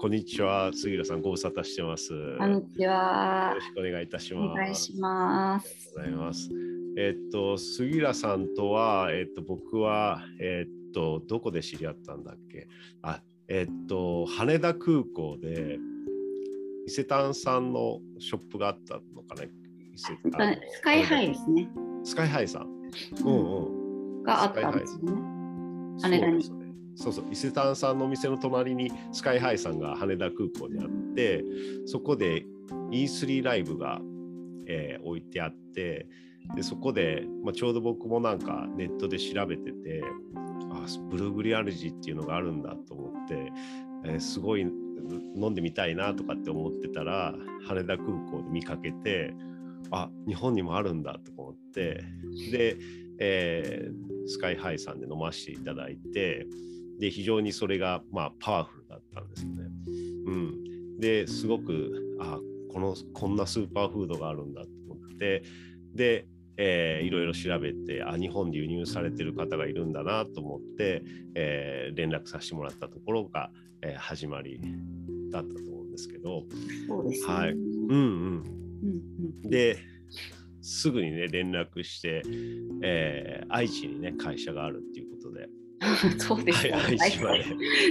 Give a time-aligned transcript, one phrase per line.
[0.00, 2.08] こんにちは、杉浦さん、ご無沙汰してます。
[2.38, 3.60] こんにちはよろ。
[3.60, 4.50] しくお願いいたします。
[4.50, 5.94] お願いします。
[5.98, 6.50] ありがとうございます。
[6.96, 12.66] えっと、杉浦さんとは、えっと、僕は、えっと、どこで知り合ったんだっけ？
[13.02, 15.78] あ、えっと、羽田空港で、
[16.86, 19.50] 伊勢丹さんのショップがあったのかね。
[19.94, 21.68] 伊勢えっとねスカイハイですね。
[22.04, 22.68] スカイハイさん。
[23.26, 24.22] うんうん。
[24.22, 25.12] があったんですよね。
[26.00, 26.42] 羽田に
[27.00, 31.42] そうそう伊勢丹さんのお店の隣にスカイハイさんが羽田空港にあって
[31.86, 32.44] そこで
[32.92, 34.00] E3 ライブが、
[34.66, 36.06] えー置いてあって
[36.54, 40.02] でそこで、まあ、ちょうど僕もなんかネットで調べてて
[40.70, 43.50] あブルーグリアルジーっていうのがあるんだと思って、
[44.04, 47.34] えーすごい飲んでみたいなとかって思ってたら
[47.66, 49.34] 羽田空港で見かけて
[49.90, 52.04] あ日本にもあるんだと思って
[52.52, 52.76] で、
[53.18, 56.46] えースカイハイさんで飲ませていただいて
[57.00, 59.52] で非常にそれが、まあ、パワフルだったんですね。
[60.26, 62.38] うん、ですごくあ
[62.72, 65.42] このこんなスーパーフードがあるんだと思って
[65.94, 66.26] で、
[66.56, 71.02] えーいろいろ調べてあ日本で輸入されてる方がいるんだなと思って、
[71.34, 73.50] えー連絡させてもらったところが、
[73.82, 74.60] えー始まり
[75.32, 76.44] だったと思うんですけど、
[76.86, 77.34] そうですね。
[77.34, 77.52] はい。
[77.52, 77.96] うんうん。
[77.96, 78.42] うん、
[79.44, 79.50] うん。
[79.50, 79.78] で
[80.60, 82.22] すぐにね連絡して、
[82.82, 85.48] えー愛知にね会社があるっていうことで、
[86.18, 86.72] そうですね。
[86.72, 87.44] はい愛知まで。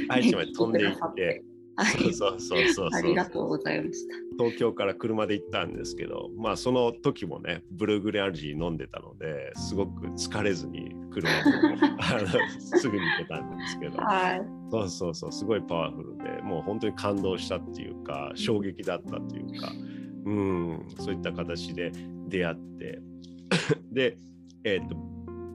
[0.09, 1.43] 愛知まで飛んでいって、
[1.75, 2.13] はい。
[2.13, 2.89] そうそうそうそう。
[2.93, 4.15] ありがとうございました。
[4.37, 12.27] 東京から車で行ったんですけどまあその時もねブルーグレアルジー飲んでたのですごく疲れずに車で
[12.59, 13.97] すぐに行けたんですけど。
[13.97, 14.41] はい。
[14.71, 19.71] そうそうそうすごいパワフルでもう本当に感動したっていうか衝撃だったっていうか。
[20.25, 20.85] うん。
[20.99, 21.91] そういった形で
[22.27, 23.01] 出会って。
[23.91, 24.17] で
[24.63, 24.95] えっ、と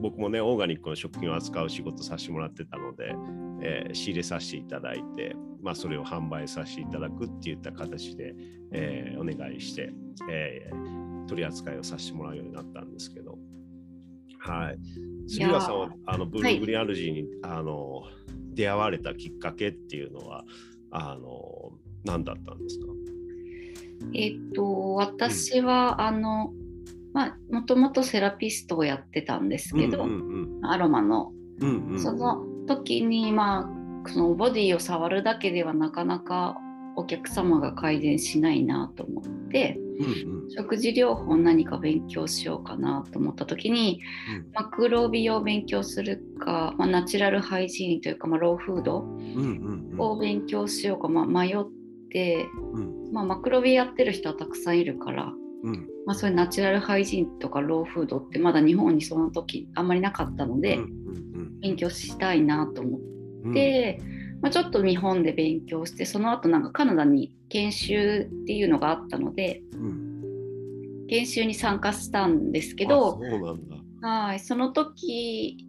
[0.04, 3.14] 僕もねオーガニックの食品を扱う仕事させてもらってたので、
[3.62, 8.34] えー仕入れさせていただいて、まあ、それを販売させていただくっていった形で、
[8.72, 9.94] えーお願いして、
[10.30, 13.38] えー取り扱いをさせてもらうようになったんですけど。
[14.40, 14.78] はい。
[15.26, 18.02] 杉浦さんはあのブルーグリアルジーに、あの
[18.52, 20.44] 出会われたきっかけっていうのは
[20.90, 21.72] あの
[22.04, 22.86] 何だったんですか？
[24.12, 26.52] えっと、私は、あの、
[27.14, 31.32] まあ、もともとセラピストをやってたんですけど、うんうんアロマの。
[31.60, 31.86] うんうん。
[31.92, 33.70] うんその時に、ま
[34.06, 36.56] あ、そのボディを触るだけではなかなか
[36.96, 40.50] お客様が改善しないなと思って、うんうん。
[40.50, 44.00] 食事療法何か勉強しようかなと思った時に、
[44.54, 50.00] マクロビを勉強するか、まあ、ナチュラルハイジーンというか、まあ、ローフードうんうんうん。
[50.00, 51.64] を勉強しようか、まあ、迷っ
[52.10, 53.12] て、うん。
[53.12, 55.32] まあ、マクロビやってる人はたくさんいるから、
[55.64, 55.88] うん。
[56.06, 61.24] まあ、そういうナチュラルハイジーンとかローフードってまだ日本にその時あんまりなかったので、うんうん
[61.64, 63.00] 勉強したいなと思っ
[63.44, 63.54] うん。
[63.54, 63.98] て、
[64.42, 71.06] まあ、ちょっと日本で勉強してその後なんかカナダに研修っていうのがあったのでうん。
[71.08, 74.08] 研修に参加したんですけあどそうなんだ。
[74.08, 75.66] はいその時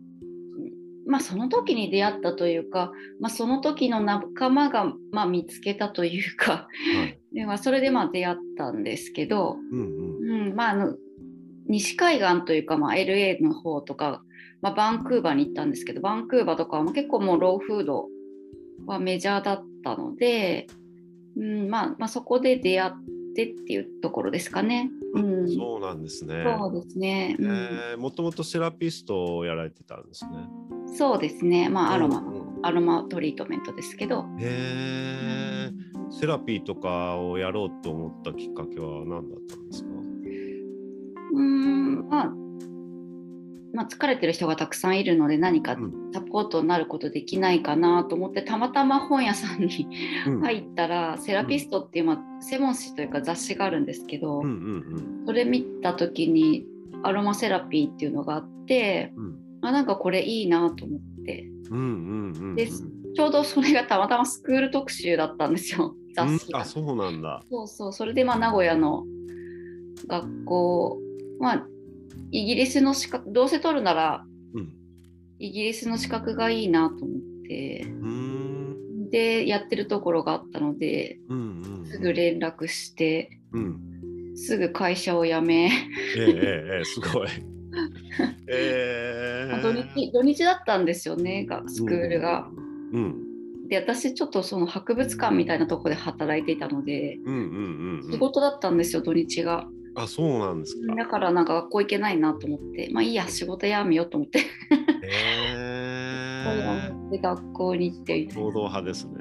[1.08, 2.92] まあその時に出会ったというか、
[3.22, 6.68] まあ、その時の仲間がまあ見つけたというか
[6.98, 10.48] はいで、まあ、それでまあ出会ったんですけど、うんうん。
[10.48, 10.96] うんまあ、あの
[11.68, 14.24] 西海岸というか、まあ、LA の方とか、
[14.62, 18.08] まあ、バンクーバーに行ったんですけどバンクーバーとかは結構もうローフード
[18.86, 20.68] はメジャーだったので、
[21.36, 22.92] うんまあまあ、そこで出会っ
[23.36, 24.90] てっていうところですかね。
[25.14, 26.36] うん、そうそうなんですね。
[26.36, 27.46] ですね、うん。
[27.46, 30.32] えーもともとセラピストをやられてたんですね。
[30.98, 32.66] そうですね、まあ、アロマ、うんうん。
[32.66, 34.26] アロマトリートメントですけど。
[34.40, 39.90] へえセラピーとかをやろうと思ったきっかけは何だったんですか？
[41.34, 42.34] うんまあ
[43.74, 46.12] まあ、疲れてる人がたくさんいるので何かうん。
[46.14, 49.90] サポートになることできないかなと思ってたまたま本屋さんに
[50.28, 50.42] うん。
[50.42, 56.66] 入ったらセラピストっていう、まあ、専門誌というか雑誌があるんですけど、うんうんそれ見た時に
[57.04, 59.36] アロマセラピーっていうのがあってうん。
[59.62, 61.50] あなんかこれいいなと思って。
[61.70, 62.56] うんうんうんうん。
[62.56, 66.60] ですちょうどそれがたまたまスクール特集だったんですよ雑誌が。
[66.60, 67.44] うんあそうなんだ。
[67.50, 69.04] そうそうそれでまあ名古屋の
[70.08, 71.00] 学校
[71.40, 71.68] まあ
[72.32, 74.24] イギリスの資格どうせ取るなら
[74.54, 74.74] うん。
[75.40, 77.82] イギリスの資格がいいなと思って。
[77.84, 79.10] うーん。
[79.10, 81.86] でやってるところがあったのでうんうんうん。
[81.86, 83.80] すぐ連絡してうん。
[84.36, 87.28] すぐ会社を辞め、ええええええすごい。
[88.52, 89.62] ええ。
[89.62, 92.50] 土日土日だったんですよねがスクールが。
[92.92, 93.25] うん
[93.68, 99.68] で私ちょっとその博物館みたいなところで働いていたのでうんうんうんうん仕事だったんですよ土日が。
[99.98, 104.40] あそうなんですかだからなんか学校行けないなと思ってまあいいや仕事やめようと思って。
[104.40, 104.44] へ
[105.56, 109.14] えで学校に行ってみたいな行動派ですね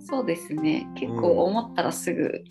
[0.00, 0.88] そうですね。
[0.96, 2.44] 結構思ったらすぐ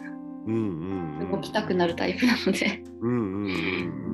[0.48, 2.84] うんうんうん、動きたくなるタイプなので。
[3.02, 4.11] うんうんうんうんうんうん。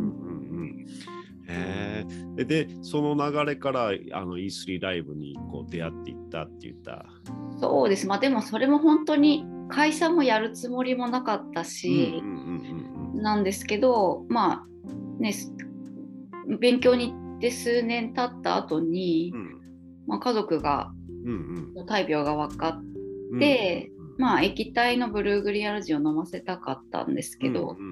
[1.48, 2.06] へ
[2.38, 2.46] え。
[2.46, 7.06] で、その流れからあの E3 ライブにこう出会っていったって言った。
[7.60, 8.08] そうです。
[8.08, 15.52] まあでもそれも本当に会社もやるつもりもなかったし、うんうんうんうんなんですけど、まあね、す
[16.60, 19.62] 勉強に行って数年経った後に、うん
[20.06, 20.92] まあ、家族が
[21.26, 22.84] うんうん大病が分かっ
[23.32, 27.88] うんでまあ液体のブルーグリアルジを飲ませたかったんですけど、うん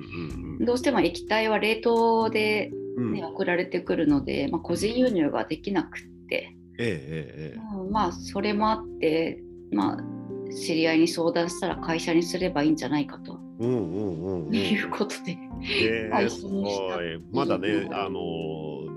[0.59, 3.03] うんどうしても液体は冷凍で、うん。
[3.05, 13.39] うんね送られてくるので、まあ、個人輸入ができなくって、えええええうんまあそれもあって、まあ、知り合いに相談したら会社にすればいいんじゃないかと。
[13.61, 13.65] え。
[13.65, 14.55] うんうんうんうん。
[14.55, 15.37] いうことで、
[15.81, 16.61] え会え すご
[17.01, 17.19] い。
[17.31, 18.21] まだね、あの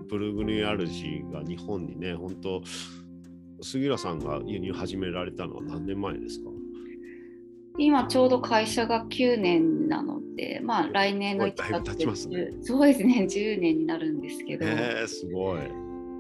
[0.09, 2.63] ブルーグリアルジが日本にね、本当
[3.63, 6.51] 杉浦さんが輸入始められたのは何年前ですか？
[7.79, 15.61] 今ちょうど会社が9年なので、まあ来年の1だいぶ経ちますね10そうですね、10年になるんですけど、ええすごい。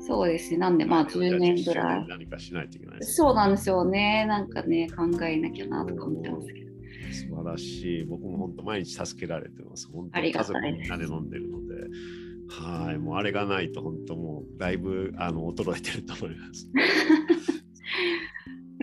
[0.01, 2.07] そうですね、なんでまあ10年ぐらい。
[2.09, 6.69] 何かしないといけないそうなんですよね、なんかね、考えなきゃなとか思ってますけど。
[7.13, 8.05] 素晴らしい。
[8.05, 9.89] 僕も本当毎日助けられてます。
[9.93, 11.75] 本当家族みんなで飲んでるので。
[12.51, 16.71] はい、もうあれがないと本当もうだいぶあの衰えてると思います。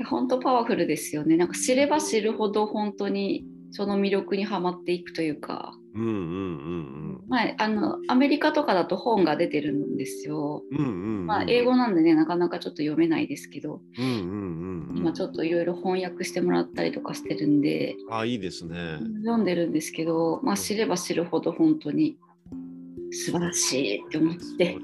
[0.03, 1.37] 本当パワフルですよね。
[1.37, 10.61] なんか知れば知るほど本当にその魅力にはまっていくというか、うんうんうんまあ、あのアメリカとかだと本が出てるんですよ。
[10.71, 10.77] うん。
[10.77, 11.25] うんうんうん。
[11.25, 14.97] まあ、英語なんでね、なかなかちょっと読めないですけど、うんうんうんうん。
[14.97, 18.99] 今ちょっといろいろ翻訳してもらったりとかしてるんで、あ、いいですね。
[19.23, 22.17] 読んでるんですけど、まあ、知れば知るほど本当に
[23.11, 24.77] 素晴らしいって思ってね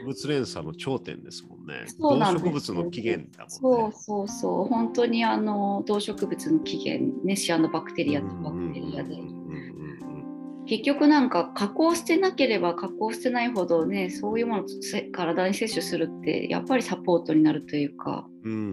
[0.00, 1.84] 植物連鎖の頂点ですもんね。
[1.98, 3.92] 動そうなんです植物の起源だもんそうね。
[3.92, 9.16] そうそう、本当にあの動植物の起源、ね、シアノバクテリアとバクテリアで
[10.66, 14.64] 結局なんか加工してなければ加工してないほどねそういうもの
[15.12, 18.72] 体に摂取するってやっぱりサポートになるというか、うんうんうんう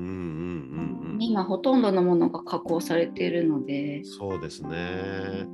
[1.07, 1.18] んうん。
[1.19, 5.48] 今ほとんどのものが加工されているので、そうですね。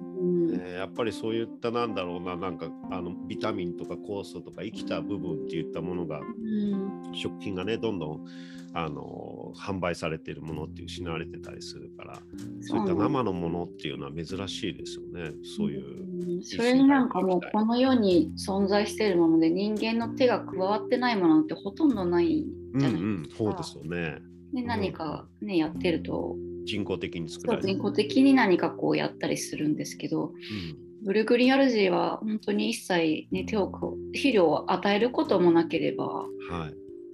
[0.66, 8.26] うんえーやっぱりそういったなんだろうななんかあのビタミンとか酵素とか生きた部分っていったものがうん食品がねどんどん
[8.74, 12.20] あの販売されているものって失われてたりするから
[12.62, 16.02] そういった生のものっていうのは珍しいですよねそういう。
[16.02, 24.18] うんそれになんかもうこの世に存在しているもので人間の手が加わってないものってほとんどないうんじゃないうん、そうですよね。
[24.54, 26.36] で何かねやってると
[26.66, 27.74] 人工的に作られてる。
[27.74, 36.26] 人工的に何かこうやったりするんですけどうんブルグリアルジーは本当に一切、ね、手をこう肥料を与えることもなければ、は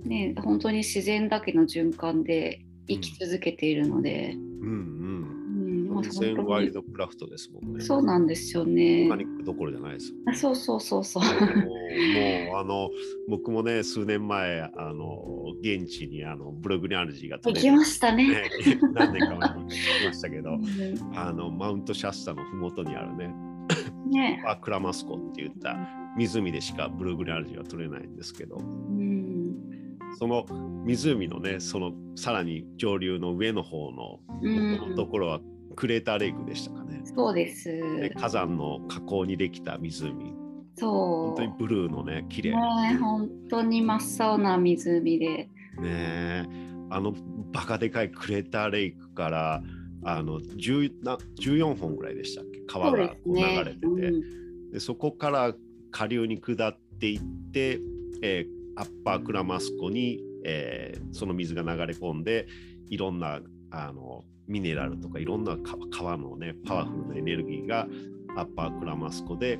[0.05, 0.07] い。
[0.07, 5.30] ね、本当に自然だけの循環で生き続けているので、うんうんうん。
[6.01, 7.83] まあ完全本当にワイルドクラフトですもんね。
[7.83, 9.15] そうなんですよねオーガ。
[9.15, 10.15] ニックどころじゃないですよ。
[10.27, 11.23] あそうそうそうそう。
[11.23, 12.89] もうもうあの
[13.29, 15.23] 僕もね数年前あの
[15.61, 18.29] 現地にあのブルグリアルジーが行きましたね。
[18.29, 18.49] ね、
[18.93, 19.69] 何年か前に行
[20.01, 23.33] きましたけどうんあのマウントシャスタの麓にあるね
[24.11, 25.77] ね、アクラマスコって言った
[26.17, 29.55] 湖でしかブルグリアルジーは取れないんですけどうん
[30.19, 30.45] その
[30.85, 35.39] 湖のねそのさらに上流の上の方のうんところは
[35.75, 37.01] クレーターレイクでしたかね。
[37.03, 37.69] そうです。
[37.69, 40.33] で火山の火口にできた湖
[40.75, 40.89] そう。
[40.89, 45.27] 本当にブルーのね綺麗ねな本当に真っ青な湖で。
[45.27, 45.49] ね
[45.83, 46.45] え
[46.89, 47.13] あの
[47.53, 49.63] バカでかいクレーターレイクから
[50.03, 52.59] あの10な14本ぐらいでしたっけ？
[52.67, 55.53] 川が流ですねれてて、うんでそこから
[55.91, 57.79] 下流に下っていって、
[58.21, 62.47] えーアッパークラマスコに、えーその水が流れ込んで
[62.89, 67.87] いろんなあのミネラルとかいろんなか川のねパワフルなエネルギーが
[68.35, 69.59] アッパークラマスコで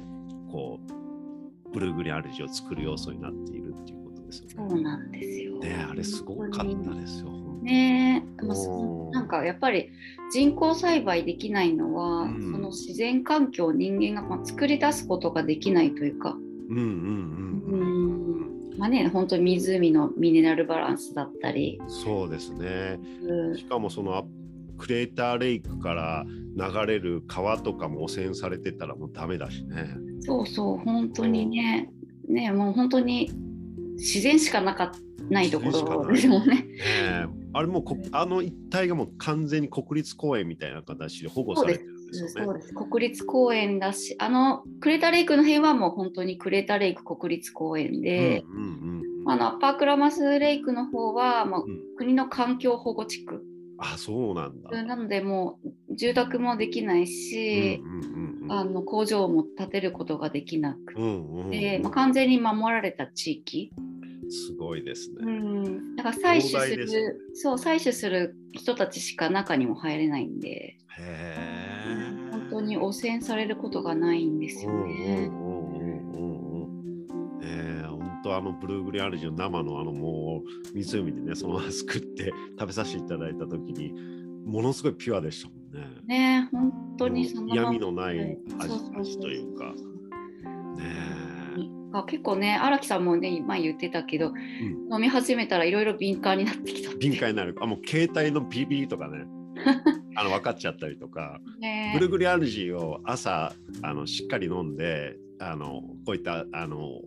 [0.52, 4.70] こうブルーグリアルジを作る要素になっているっていうことですよね。
[4.70, 5.60] そうなんですよ。
[5.60, 7.32] ねあれすごかったですよ。
[7.62, 8.58] ねえ、まあ
[9.12, 9.92] なんかやっぱり
[10.34, 16.32] 人工栽培できないのは、うんその自然環境を人間がまあ作り出すことができないというか、
[16.70, 18.78] うんうんうんうん。
[18.78, 23.00] まあね、本当に湖のミネラルバランスだったり、そうですね。
[23.22, 24.24] うんしかもそのア
[24.82, 29.96] クレーターレイクから流れる川とかも汚染されてたらもうダメだしね。
[30.22, 31.88] そうそう、本当にね、
[32.28, 33.32] ねもう本当に
[33.98, 34.92] 自然しかなか
[35.30, 36.56] ないところですもんね。
[36.66, 42.32] ねえあれもうこあの一帯がもう完全に国立公園みたいな形で保護されてるんですよね。
[42.46, 53.44] そうです国立公園だし、あのクレーターレイクの辺はもう本当にクレーターレイク国立公園で、うんうんうんうんあのアッパークラマスレイクの方は、まあうん国の環境保護地区
[53.84, 54.84] あそうなんだ。
[54.84, 55.60] なのでも
[55.90, 57.82] う住宅もできないし、
[58.86, 60.94] 工場も建てることができなく
[61.50, 63.74] て、う完全に守られた地域、
[64.30, 65.34] すごいですうね。
[65.34, 72.06] ん、だから採取す広大ですねる、そう採取する人たちしか中にも入れないんで、へえ。
[72.32, 74.78] 本当に汚染されることがないんですよね。
[74.78, 75.51] うんうんうんうんうんうん
[78.24, 83.94] えー、本当あのブルーグリアルジの生のあのもう湖でねそのまますくって食べさせていただいた時に
[84.46, 85.62] ものすごいピュアでしたもん
[86.08, 86.42] ね。
[86.42, 88.38] ね本当にその闇のない
[88.98, 89.74] 味というか。
[90.78, 91.22] ね
[91.94, 94.32] あ結構ね荒木さんもね今言ってたけど、
[94.92, 97.56] 飲み始めたらいろいろ敏感になってきた敏感になる。
[97.60, 99.26] あもう携帯のビビリとかね。
[100.16, 101.42] あの分かっちゃったりとか。
[101.60, 107.02] ねブルグリアルジーを朝あのしっかり飲んであのこういったあの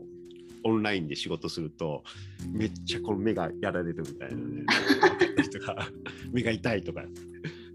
[0.64, 2.02] オンラインで仕事すると
[2.52, 4.64] めっちゃこの目がやられるみたいなね
[5.42, 5.88] 人が
[6.32, 7.02] 目が痛いとか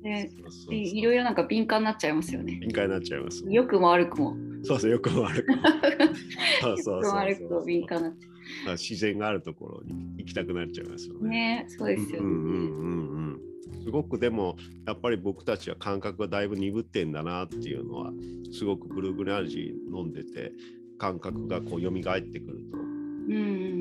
[0.01, 0.31] ね
[0.71, 2.57] いいろいろなんか敏感になっちゃいますよね。
[2.61, 3.43] 敏感になっちゃいます。
[3.47, 4.35] 良くも悪くも。
[4.63, 5.63] そうそうよくも悪くも
[6.61, 11.27] そうそうそう悪くも敏感になっちゃ自然があるところに行きたくなっちゃいますよう。
[11.27, 11.63] ね。
[11.63, 12.17] ねそうですよね。
[12.19, 13.49] うんうんうんうん
[13.83, 14.55] すごくでも
[14.85, 18.11] やっぱり僕たちは感覚がだいぶ鈍ってんだなっていうのは
[18.51, 20.51] すごくブルーグリアルジー飲んでて
[20.99, 23.33] 感覚がこう蘇ってくるとうん。
[23.33, 23.35] う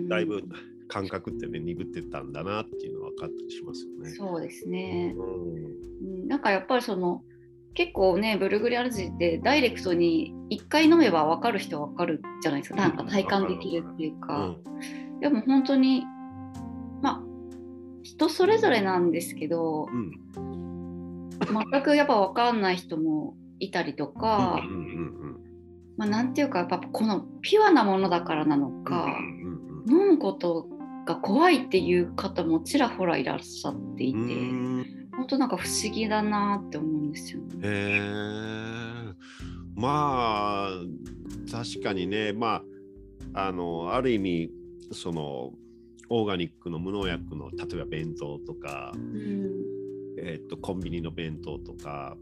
[0.05, 0.43] んだいぶ
[0.89, 4.11] 感覚ってね鈍ってたんだなっていうのは分かったりしますよね。
[4.11, 5.15] そうですね。
[5.17, 6.23] うん。
[6.23, 6.29] うん。
[6.29, 7.23] なんかやっぱりその
[7.75, 12.81] 結構ねブルグリアルジーってダイレクトに1回飲めば分かる人は分かるじゃないですか。
[12.81, 14.57] なんか体感できるっていうか、
[15.21, 16.05] でも本当に
[17.03, 17.23] まあ
[18.03, 21.29] 人それぞれなんですけどうん。
[21.71, 25.28] 全くやっぱ分かんない人もいたりとか、うんうんうん
[25.99, 29.49] まあ、なんていうかやっぱこのピュアなものだからなのか、うんうん
[29.89, 30.69] 飲むこと
[31.07, 34.31] が怖いっていう方もちらほらいらっしゃっていて、うんう
[34.83, 35.09] ん。
[35.17, 37.55] 本当なんか不思議だなって思うんですよね。
[37.63, 39.13] へえ
[39.75, 40.71] まあ
[41.51, 42.63] 確かにねま
[43.33, 44.51] ああのある意味
[44.93, 45.53] その
[46.11, 49.51] オーガニックの無農薬の例えば弁当とか、うん。
[50.19, 52.17] えっとコンビニの弁当とか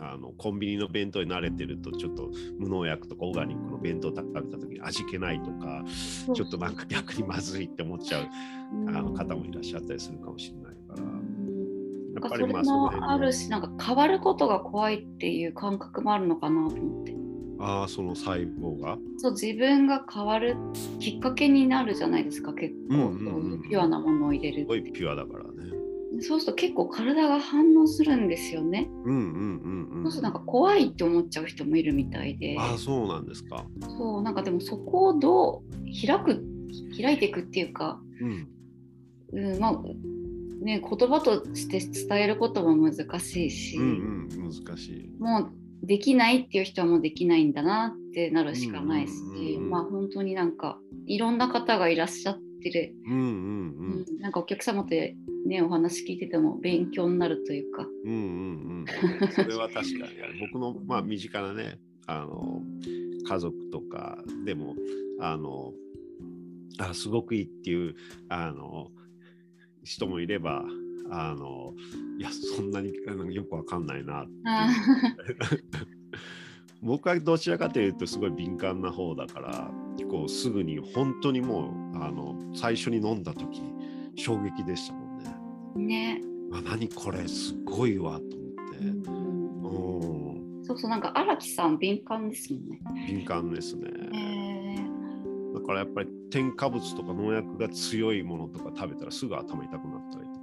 [0.00, 5.84] あのコンビニの弁当に慣れてるとちょっと無農薬とかオーガニックの弁当食べた時に味気ないとか
[6.34, 8.28] ちょっとなんか逆にまずいって思っちゃう。
[8.88, 11.02] あの方もいらっしゃったりするかもしれないから。
[11.02, 11.08] や
[12.20, 17.16] っぱそれりまあそのも辺あるしなんか変わることが怖いっていう感覚もあるのかなと思って。
[17.60, 18.98] ああその細胞が？
[19.16, 20.56] そう自分が変わる
[21.00, 25.77] きっかけになるじゃないですか結構、うんうんうんピュアなものを入れるすごいピュアだからね。
[26.20, 30.02] そうすると結構体が反応するんですよね、うんうんうんうん。
[30.04, 33.64] そうするとなんか怖いって思っちゃう人もいるみたいでああそうなんですか。
[33.80, 36.44] そうなんかでもそこをどう開く
[37.00, 38.48] 開いていくっていうか、うん
[39.32, 39.82] うんまあ
[40.64, 45.10] ね、言葉として伝えることも難しいし、うんうん難しい。
[45.18, 45.52] もう
[45.86, 49.12] できないっていう人はもうできないんだなってなるしかないし、
[49.58, 55.16] うんまあ本当になんかいろんな方がいらっしゃってる、うんうんうんなんかお客様って
[55.46, 58.84] ねお話聞いてても勉強になるというか、うんうんうん。
[59.22, 59.32] うん。
[59.32, 59.90] それは確かに。
[60.40, 62.62] 僕のまあ身近なねあの
[63.26, 64.74] 家族とかでも
[65.20, 65.72] あの
[66.78, 67.94] あすごくいいっていう
[68.28, 68.88] あの
[69.84, 70.64] 人もいれば
[71.10, 71.74] あの
[72.18, 72.92] いやそんなに
[73.34, 75.62] よくわかんないなって
[76.82, 79.70] 僕はどちらかというとすごい敏感な方だから
[80.10, 83.62] こうすぐに本当にもうあの最初に飲んだ時
[84.16, 85.07] 衝撃でしたもん
[85.76, 86.22] ね。
[86.52, 92.80] あ何これすごいわと思って、うんうん、そうそうなんか荒木さん敏感ですもんね。
[93.06, 93.90] 敏感ですね。
[94.14, 94.78] え
[95.54, 100.40] だからやっぱり添加物とか農薬が強いものとか食べたらすぐ頭痛くなったりと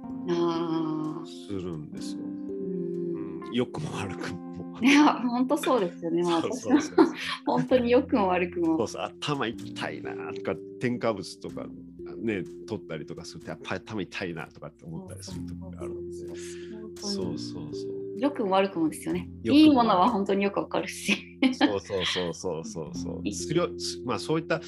[1.22, 2.20] かするんですよ。
[2.22, 4.46] うんうん、良くも悪くも。
[4.82, 6.22] いや本当そうですよね。
[6.22, 6.80] まあ私は
[7.46, 8.76] 本当に良くも悪くも。
[8.78, 11.66] そうそう頭痛いなとか添加物とか
[12.26, 16.16] ね取ったりとかするとやっぱり頭痛いなとかって思ったりする時があるんで。
[17.00, 18.06] そうそうそう。
[18.18, 19.28] 良くも悪くもですよね。
[19.44, 21.38] いいものは本当によくわかるし。
[21.52, 23.22] そうそうそうそうそうそう。
[24.04, 24.60] まあそういった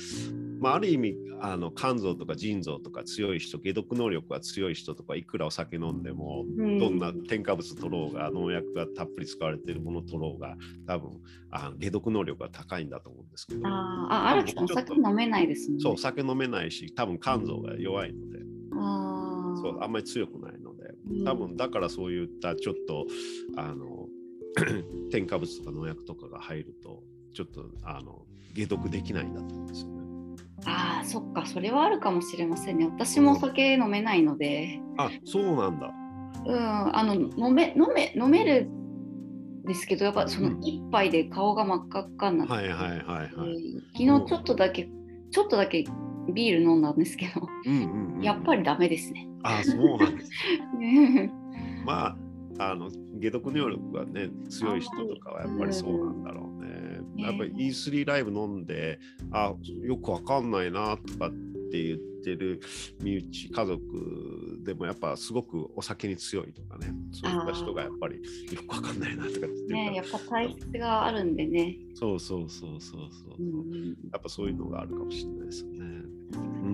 [0.59, 11.11] まあある意味あの肝臓とか腎臓とか強い人解毒能力が強い人とかいくらお酒飲んでもうんどんな添加物取ろうが農薬がたっぷり使われているもの取ろうが多分
[11.51, 15.79] あ解毒能力が高いんだと思うんですけどあ荒木さんお酒飲めないですね。
[15.81, 18.39] そう酒飲めないし多分肝臓が弱いので
[18.77, 23.07] あーそうあんまり強くないのでうん多分だからそういったちょっと
[23.57, 24.07] あの
[25.11, 27.03] 添加物とか農薬とかが入ると
[27.35, 30.08] ちょっとあの解毒できないんだと思うんですよね。
[30.65, 32.87] あー、そっか、それはあるかもしれませんね。
[32.87, 35.93] 私もお酒飲めないので、あそうなんだ。
[36.47, 43.31] うん、あの飲め飲め飲めるんですけどやっぱそのうん一杯で顔が真っ赤っかになって、はいはいはいはい。
[43.93, 44.89] 昨日ちょっとだけ
[45.31, 45.85] ちょっとだけ
[46.33, 49.29] ビール飲んだんですけど、うんうんうんやっぱりダメですね。
[49.45, 50.31] あそうなんです。
[50.79, 51.33] ね
[51.87, 52.17] ま
[52.59, 52.91] あ、あの
[53.21, 56.69] 解毒能力がね強い人とかはやっぱりそうなんだろうね。
[56.71, 56.88] うん
[57.19, 58.99] やっぱり E3 ライブ飲んで、
[59.33, 61.31] あよくわかんないなとかっ
[61.71, 62.61] て言ってる
[63.03, 63.83] 身内、家族
[64.65, 68.23] でもやっぱすごくお酒に強いとかね、そういった人がやっぱりよ
[68.67, 71.77] くわかんないなとかって言ってねやっぱ体質があるんでね。
[71.95, 73.43] そうそうそうそうそう。
[73.43, 75.79] うんやっぱそういうのがあるかもしれないですよね。
[76.33, 76.69] うー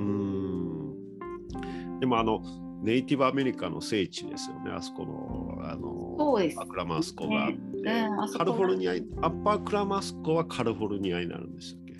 [1.96, 2.00] ん。
[2.00, 2.42] でもあの
[2.82, 11.94] ネイティブアメリカの聖地ですよね、あそこのあのそうですアクラマスコがあって、うんカリフォルニア、アッパークラマスコはカリフォルニアになるんでしたっけ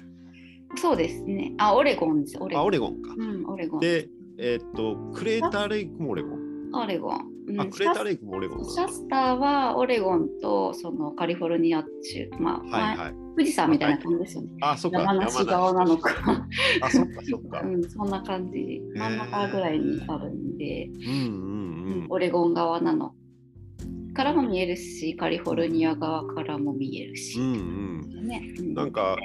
[0.81, 1.53] そうですね。
[1.59, 2.39] あ、オレゴンです。
[2.39, 2.63] オレゴン。
[2.63, 3.15] あ、オレゴンか。
[3.17, 3.81] うん、オレゴン。
[3.81, 6.73] で、えーっと、クレーターレイクもオレゴン。
[6.75, 7.19] オレゴン。
[7.19, 13.15] うんあ、クレーターレイクもオレゴンシャスターはオレゴンとそのカリフォルニア州、まあ、はいはい。
[13.37, 14.49] 富士山みたいな感じですよね。
[14.63, 15.01] あ、そっか。
[15.01, 16.11] 山梨側なのか。
[16.81, 17.61] あ、そっかそっか。
[17.67, 18.81] うん、そんな感じ。
[18.95, 22.07] 真ん中ぐらいにあるんで、うんうんうん。
[22.09, 23.15] オレゴン側なの。
[24.15, 27.39] からも見えるし、カリフォルニア側からも見えるし。
[27.39, 27.47] うん
[28.15, 28.27] うん。
[28.27, 29.19] ねうんなんか、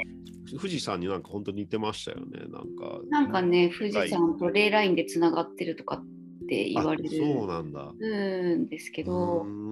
[0.58, 2.40] 富士山になんか本当似てましたよね。
[2.40, 3.00] なんか。
[3.10, 7.92] なんかね、富士山とレーラインでつながってるとかって言われあそうるなんだ。
[7.94, 9.68] んですけど、うん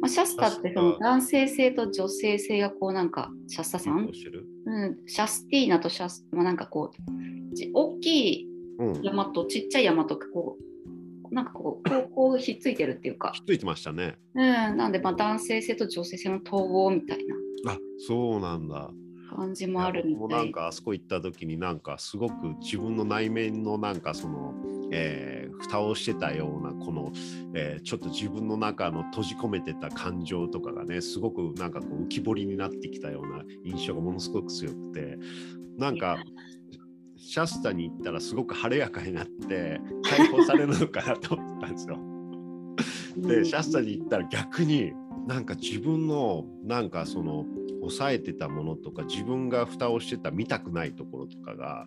[0.00, 4.06] まあ、シャスタってその男性性と女性性がこうなんかシャスタさん？
[4.06, 4.12] ど
[4.66, 9.02] う、ん、シャスティーナとシャス、まあ、なんかこうち大きいうん。
[9.02, 10.58] 山とちっちゃい山とこ
[11.30, 14.16] うなんかこうこうひっついてるっていうか、ひっついてましたね。
[14.34, 17.18] うん、なんでまあ男性性と女性性の統合みたい
[17.64, 18.90] なあ、そうなんだ。
[19.34, 24.54] 感じもあるみたないんかあそこ行った時になんかすごく自分の内面のなんかその、
[24.92, 27.12] えー蓋をしてたようなこの、
[27.54, 35.16] えーちょっと自分の中の閉じ込めてた感情とかがねすごくなんかこう浮き彫りになってきたような印象がものすごく強くて
[35.78, 36.18] なんか
[37.16, 42.13] シャスタに行ったらすごく晴れやかになって解放されるのかなと思ったんですよ。
[43.16, 44.92] でシャスタに行ったら逆に
[45.26, 47.46] なんか自分のなんかその
[47.80, 51.86] 抑えてたものとか自分が蓋をしてた見たくないところとかが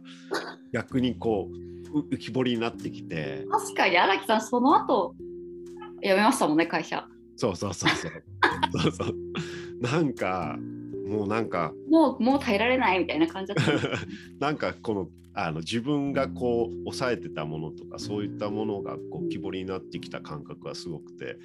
[0.74, 1.50] 逆にこ
[1.94, 3.46] うう浮き彫りになってきて。
[3.50, 5.16] 確かに荒木さんその後
[6.02, 7.08] 辞めましたもんね会社。
[7.36, 8.12] そうそうそうそう。
[8.82, 9.16] そうそう。
[9.82, 10.58] なんか
[11.08, 13.74] もうなんかもうもう耐えられないみたいな感じだった
[14.40, 21.38] なんかこのあの自分がこう抑えてたものとかそういったものがこう浮き彫りになってきた感覚がすごくて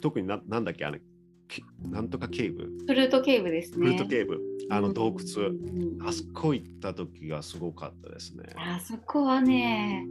[0.00, 1.02] 特にななんだっけあれ
[1.46, 3.76] けなんとかケーブフルートケーブですね。
[3.76, 5.56] フルートケーブあの洞窟、うん。
[5.56, 8.44] うんうんあそこ行った時がすごかったですね。
[8.56, 10.04] あそこはね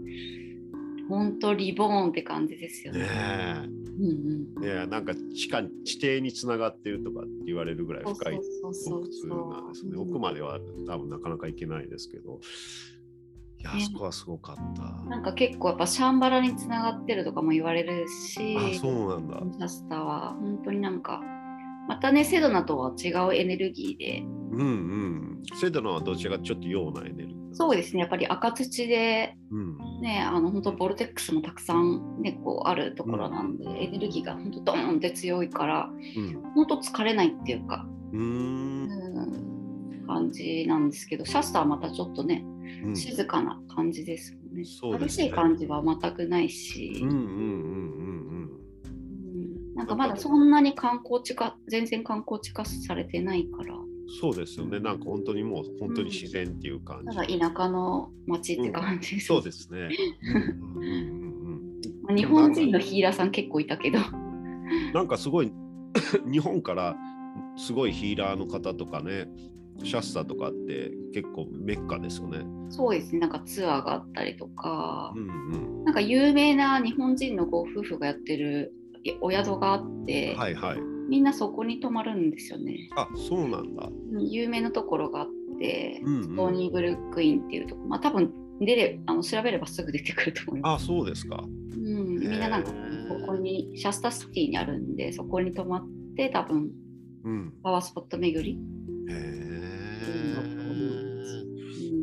[1.16, 3.00] 本当 reborn って感じですよね。
[3.02, 3.08] ね
[4.00, 4.64] うんうん。
[4.64, 9.98] えねえなんか地下地底につながっているとかって言われるぐらい深いそうそうそう洞窟なんですね。
[9.98, 12.40] 奥までは多分なかなか行けないですけど、
[13.60, 13.86] いや、あね。
[13.86, 15.10] そこはすごかった。
[15.10, 18.58] なんか結構やっぱシャンバラにつながってるとかも言われるし。
[18.58, 19.40] あ、そうなんだ。
[19.58, 20.36] シャスタは。
[20.40, 21.22] 本当になんか
[21.88, 25.44] またねセドナとは違うエネルギーでうんうん。
[25.56, 27.56] セドナはどちらかちょっと陽なエネルギー。
[27.56, 29.78] そうですねやっぱり赤土でうん。
[30.02, 36.42] ねあの本当ボルテックスもたくさんねこうあるところなんで、エネルギーが本当ドーンって強いからうん。
[36.56, 38.84] 本当疲れないっていうか、うーん。
[38.84, 42.46] うん、感じなんですけどシャスタはまたちょっとね
[42.86, 44.64] うん静かな感じですもんね。
[44.64, 48.33] ね激しい感じは全くないし、うんうんうんうんうん
[49.76, 53.94] なんかまだそんなに観光地化全然観光地化されてないからうん。
[54.20, 54.80] そうですよね。
[54.80, 57.16] なんか本当にもう本当に自然っていう感じ。
[57.16, 59.90] ただ田舎の町って感じです、そうですね。
[60.76, 61.64] うんうんうんうん
[62.04, 64.00] まあ日本人のヒーラーさん結構いたけど
[64.94, 65.52] なんかすごい
[66.30, 66.96] 日本から
[67.56, 69.28] すごいヒーラーの方とかね、
[69.84, 72.40] シャスタとかって結構メッカですよね。
[72.70, 75.84] そうですねなんかツアーがあったりとかう、んうん。
[75.84, 78.74] なんか有名な日本人のご夫婦がやってる
[79.22, 80.80] お宿があって、はいはい。
[81.10, 82.90] みんなそこに泊まるんですよね。
[82.96, 83.90] あ、そうなんだ。
[84.12, 85.28] うん有名なところがあっ
[85.60, 90.84] て、うんうんストーニーブルックインっていうところ、まあ多分出れあの調べればすぐ出てくると思います。
[90.84, 91.44] あ、そうですか。
[91.44, 92.76] うん、みんななんかこ
[93.28, 96.72] こにシャスタシティにあるんでそこに泊まって多分
[97.24, 97.54] うん。
[97.64, 98.60] パワースポット巡り。
[99.10, 99.54] へえ。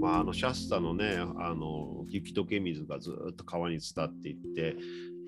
[0.00, 4.76] まあ、あのシャスタのね、あの雪解け水がずっと川に伝っていって、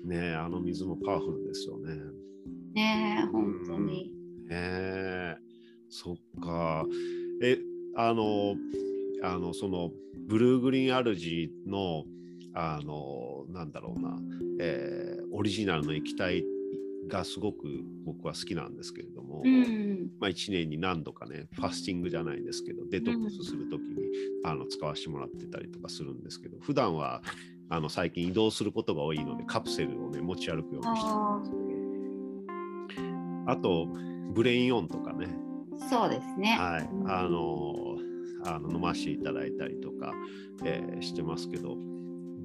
[0.03, 1.95] ね、あの水もパワフルですよね。
[2.73, 4.11] ねえ本当に。
[4.49, 5.37] へえ、
[5.89, 6.85] そっか。
[7.41, 7.57] え、
[7.95, 8.55] あの、
[9.23, 9.91] あの、その、
[10.27, 12.03] ブルーグリーンアルジの、
[12.53, 14.17] あの、なんだろうな、
[14.59, 16.45] えーオリジナルの液体
[17.07, 17.57] がすごく
[18.05, 23.97] 僕は好きなんですけれども、うんまあ、1年に何度かねファスティングじゃないんですけどデトックスする時に、
[24.45, 27.21] あの使わせてもらってたりとかするんですけど普段は
[27.69, 31.09] あの最近移動することが多いのでカプセルをね持ち歩くようにして。
[33.47, 33.87] ああと
[34.33, 35.27] ブレインオンとかね。
[35.27, 36.55] ーそうですね。
[36.59, 37.97] はい、あの
[38.45, 40.13] あの飲ませていただいたりとか、
[40.63, 41.75] えーしてますけど、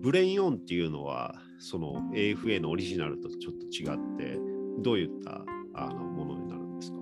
[0.00, 4.38] ブレインオンっていうのは、その AFA のオリジナルとちょっと違って、
[4.80, 6.98] どういったあのものになるんですか？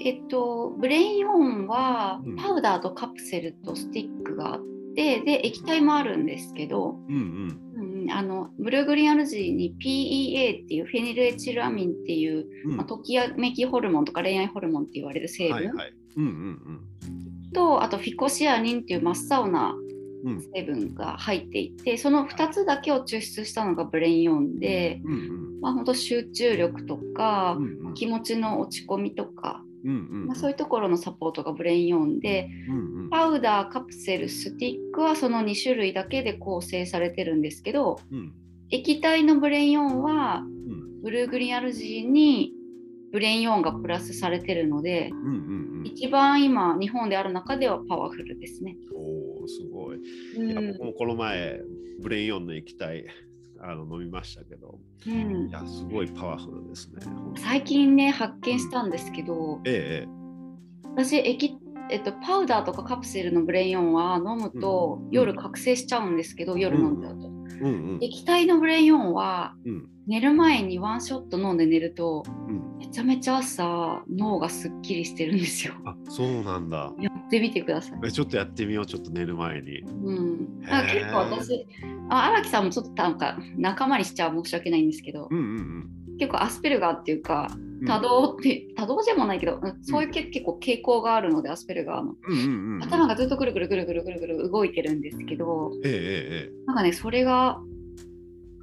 [0.00, 2.36] えっと、ブレインオンはうん。
[2.36, 4.66] パウダーとカプセルとスティックがあって、
[4.98, 7.14] で液体もあるんですけど、うん
[7.76, 8.02] うん。
[8.02, 15.92] うん、あの blue green algae に PEA っていうフェニルエチルアミンっていう、うんまあ、ときめきホルモンとか恋愛ホルモンって言われる成分、はいはい。
[16.16, 16.80] うんうん
[17.54, 19.74] とあとフィコシアニンっていう真っ青な
[20.24, 20.32] うん。
[20.32, 29.67] うん成分が入っていてその2つだけを抽出したのがブレインオンで、うんうんまあ、本当集中力とか、うんうん気持ちの落ち込みとか、うんうん
[30.26, 33.10] まあ、そういうところのサポートがブレインオンでうんうん。
[33.10, 38.32] パウダーカプセルスティックはその2種類だけで構成されてるんですけどうん。
[38.70, 41.02] 液体のブレインオンはうん。
[41.02, 42.52] blue green algae に
[43.12, 45.86] ブレインオンがプラスされてるのでうんうんうん。
[45.86, 48.76] 一番今日本である中ではパワフルですね。
[48.94, 49.98] おーすごい。
[50.36, 50.50] うん。
[50.50, 51.60] いや僕もこの前、
[52.00, 53.06] ブレインオンの液体
[53.60, 57.00] あの飲みましたけど、うんいや、すごいパワフルですね。
[57.36, 60.08] 最近ね発見したんですけどええ
[60.96, 61.56] 私液、
[61.90, 67.26] えっと、パウダーとかカプセルのブレインオンは飲むとうん夜覚醒しちゃうんですけど、夜飲んじゃうと。
[67.26, 67.60] ええ。
[67.60, 72.78] うんうん液体のブレインオンはうん寝る前にワンショット飲んで寝るとうん。
[72.78, 75.74] めちゃめちゃ朝脳がすっきりしてるんですよ。
[75.84, 76.92] あそうなんだ。
[76.98, 77.98] やってみてください。
[78.04, 79.80] えちょっとやってみよう、ちょっと寝る前に。
[79.80, 81.66] うん、結構私
[82.08, 87.48] あ荒木さんもちょっとなんか仲間にしちゃ申し訳ないんですけど、うんうん結構アスペルガーっていうか
[87.80, 87.86] うん。
[87.86, 92.82] 多動って、多動じゃもないけど、うんそういうけ、結構傾向があるのでアスペルガーのうんうんうん。
[92.82, 95.94] 頭がずっとぐるぐるぐるぐるぐるぐる動いてるんですけどえええ
[96.46, 97.60] ええなんかねそれが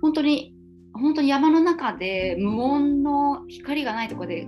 [0.02, 0.55] 本当に
[1.00, 4.48] 本当に山の中で無音の光がないところで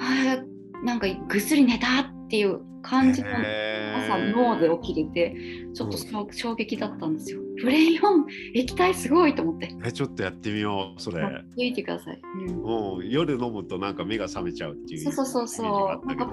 [0.00, 3.74] あーなんかぐっすり寝たっていう感じのえ。
[4.08, 5.34] 朝脳で起きれて
[5.74, 7.40] ちょっと衝撃だったんですよ。
[7.60, 9.74] ブレインオン液体すごいと思って。
[9.84, 11.20] えちょっとやってみよう、それ。
[11.20, 12.20] やってみてください。
[12.56, 15.12] うん夜飲むとなんか目が覚めちゃうっていう。
[15.12, 16.30] そうそうそうなんか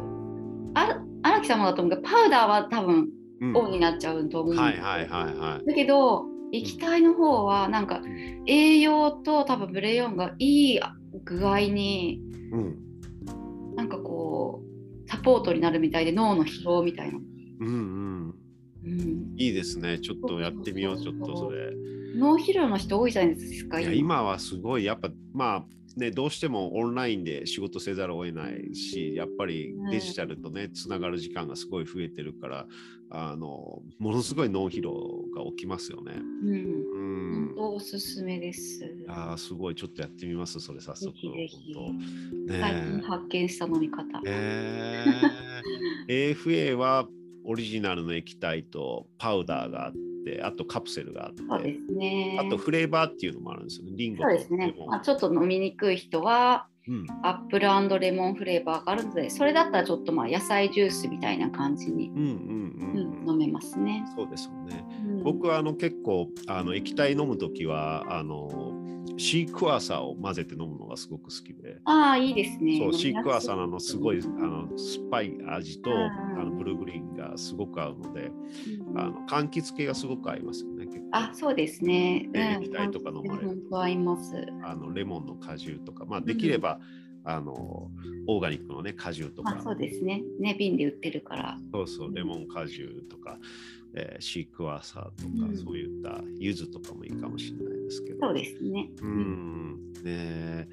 [0.76, 3.10] あ荒木さんもだと思うけどパウダーは多分
[3.42, 5.66] うんオンになっちゃうと思うんですはいはいはいはい。
[5.66, 6.26] だけど
[6.58, 8.02] 液体の方はなんか
[8.48, 10.80] 栄養と多分ブレインオンがいい
[11.24, 17.20] 具合にうんなんかこうサポートになるみたいで脳の疲労みたいな。
[17.60, 18.36] うんうん。
[18.86, 20.00] うん、いいですね。
[20.00, 21.72] ちょっとやってみよう、ちょっとそれ。
[22.16, 25.66] 脳疲労の人多いじゃないですか今はすごいやっぱまあ
[25.96, 32.68] ねどうしてもオンラインで仕事せざるを得ないしやっぱりデジタルとねつながる時間がすごい増えてるから
[33.12, 34.94] あのものすごい脳疲労
[35.36, 36.14] が起きますよね。
[36.44, 38.82] うんうんおすすめです。
[39.08, 40.60] ああすごいちょっとやってみます？
[40.60, 41.12] それ早速。
[41.12, 41.74] ぜひぜひ
[42.52, 44.04] ね発見した飲み方。
[44.26, 45.06] え。
[46.10, 47.08] えー AFA は
[47.46, 49.94] オリジナルの液体とパウダーがあっ
[50.26, 52.38] てあとカプセルがあってそうですね。
[52.40, 53.92] あとフレーバーっていうのもあるんですよね。
[53.96, 64.06] リンゴとそうですねまあ、ちょっと飲みにくい人はうんアップルレモンフレーバーがあるので、それだったらちょっとまあ野菜ジュースみたいな感じに、うんうんうんうん飲めますね。
[64.16, 64.86] そうですよね。
[65.08, 68.72] うん僕はあの結構あの液体飲むときはあの
[69.18, 72.78] シークワーサーを混ぜて飲むのがすごく好きで、ああ、いいですね。
[72.80, 78.32] そうシークワーーサーのすごいあの酸っぱい味とうんあのブルーグリーンがすごく合うので、
[78.96, 80.86] あの柑橘系がすごく合いますよね。
[81.12, 82.28] あ、そうですね。
[82.34, 84.34] ね液体とか飲まれる合います。
[84.64, 86.80] あのレモンの果汁とか、まあ、できれば、
[87.24, 87.90] あの
[88.28, 90.24] オーガニックのね果汁とか、まあ、そうですね。
[90.40, 91.58] ね、瓶で売ってるから。
[91.74, 93.40] そうそうレモン果汁とか、
[93.96, 98.28] えーシークワーサーとか、うんそういった柚子とかもいいかもしれないですけど。
[98.28, 98.90] そうですね。
[99.02, 99.08] う。
[99.08, 99.94] ん。
[100.04, 100.68] ね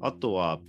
[0.00, 0.60] あとは、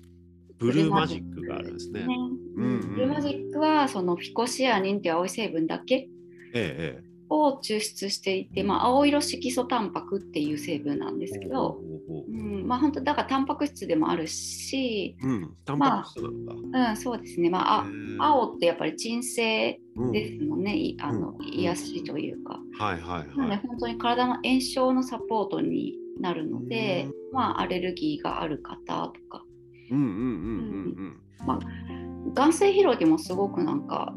[0.57, 2.07] ブルーマジックがあるんですね。
[2.55, 6.09] ブルーマジックはそのフィコシアニンっていう青い成分だけ
[6.53, 11.39] ええ、えを抽出していて、まあ、青色色素タンパクっていう成分なんですえ。
[11.39, 16.89] けど、ほうん、まあ本当だからタンパク質でもあるし、うん、タンパク質なんだ。
[16.91, 17.49] うん、そうですね。
[17.49, 17.85] まあ、
[18.19, 20.75] 青ってやっぱり鎮静うんですもんね。
[20.77, 22.59] いあのうん癒しというか。
[22.77, 23.61] はいはいなのではい。
[23.67, 29.43] 本当に体の炎症のサポートになるので、まあアレルギーがある方とか、
[29.91, 34.13] うんうんうんうん眼性疲労にもすごくなんか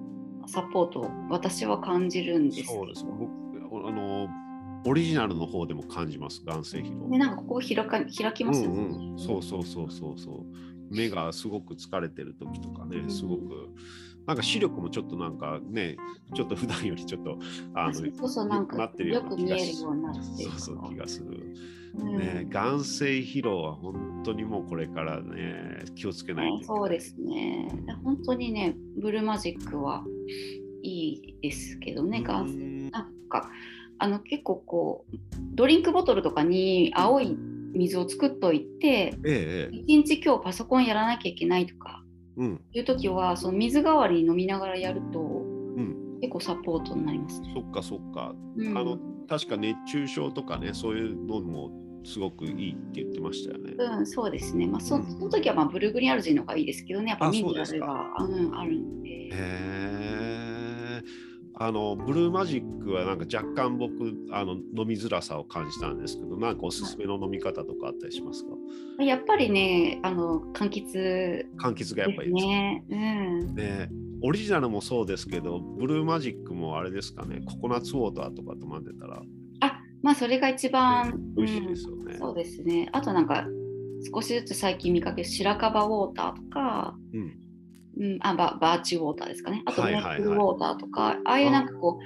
[0.47, 2.51] サポートを私は感じるんうん。
[2.51, 3.05] ですそうです。
[3.05, 4.29] 僕、あの、
[4.87, 7.09] オリジナルの方でも感じます、眼性疲労。
[7.09, 8.79] ね、なんかここ開か開きますよね。
[8.79, 10.95] うんうん、そうそうそうそうそう。
[10.95, 13.69] 目がすごく疲れてる時とかね、すごく
[14.27, 15.97] なんか視力もちょっとなんかね、
[16.35, 17.39] ちょっと普段よりちょっと
[17.75, 19.37] あのなってるような気がする。
[19.37, 21.55] よく見えるようになってそうそう気がする。
[21.99, 26.79] うんね、眼性疲労は本当にもうこれからね気をつけないといけない。
[26.79, 27.69] そうですね。
[28.05, 30.05] 本当にね、ブルーマジックは
[30.83, 33.51] いいですけどね、眼性うんなんか
[33.99, 35.17] あの結構こう
[35.55, 37.37] ドリンクボトルとかに青い
[37.75, 42.00] 水を作っといて、ええええ、一日今日パソコンやらなきゃいけないとかうん
[42.73, 45.21] いう時は、その水代わりに飲みながらやると
[45.77, 47.53] うん、結構サポートになりますね。
[47.55, 48.35] そっかそっか。
[48.57, 48.99] うんあの
[49.29, 51.71] 確か熱中症とかねそういうのも
[52.05, 53.75] すごくいいって言ってましたよね。
[53.79, 54.67] うん、そうですね。
[54.67, 57.87] まあ、そうんその時はまあブルーグリーンアルジーの方がいいですけどね、やっぱあミネラルが、
[58.19, 59.09] うん、あるんで。
[59.09, 60.30] へえ。
[61.63, 63.93] あのブルーマジックはなんか若干僕
[64.33, 69.05] あの飲みづらさを感じたんですけど、なんかおすすめの飲み方とかあったりしますか？
[69.05, 72.85] やっぱりね、あの柑橘柑橘がやっぱりいいですかね。
[72.89, 73.55] うん。
[73.55, 73.91] ね
[74.23, 79.27] オリジナルもそうですけど、ブルーマジックもあれですかね、ココナッツウォーターとかと混ぜたら、ね、
[79.61, 82.15] あ、まあそれが一番、美味しいですよね。
[82.15, 82.89] うんそうですね。
[82.93, 83.47] あとなんか
[84.15, 87.37] 少しずつ最近見かける白樺ウォーターとか、うん
[87.99, 89.63] うん、あババーチウォーターですかね。
[89.67, 90.21] あとはいメはいはい。
[90.21, 91.99] ップルウォーターとか、ああいうなんかこ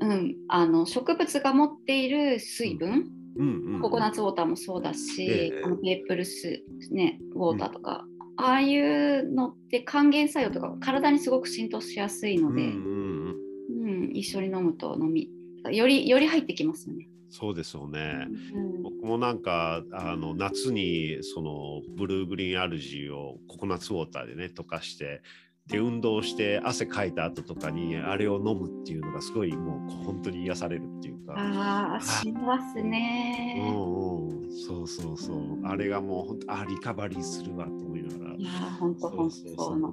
[0.00, 3.74] う、うん、あの植物が持っている水分、うん。
[3.74, 5.62] うん、ココナッツウォーターもそうだし、ええ。
[5.64, 8.04] あのメープルス、ね、ウォーターとか、
[8.36, 13.36] ああいうのって還元作用とか体にすごく浸透しやすいので、うんうん
[13.70, 15.28] うん、うん一緒に飲むと飲み
[15.70, 17.08] よりより入ってきますよね。
[17.30, 18.26] そうですよね。
[18.54, 25.22] うん僕もなんかあの夏にそのブルーグリーンアルジーをココナッツウォーターでね溶かして
[25.66, 31.34] で運動して汗かいた後とかにあれを飲むっていうのがすごいもう本当に癒されるっていうか。
[31.36, 33.60] ああ、しますうね。
[33.60, 35.60] んうん、そうそうそう。
[35.64, 38.34] あれがもう本当あリカバリーするわと思いながら。
[38.36, 39.30] いやー、本当本当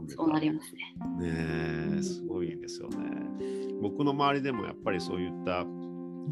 [0.10, 0.95] そうなりますね。
[1.19, 2.98] ねえすごいですよね。
[3.82, 5.65] 僕の周りでもやっぱりそういった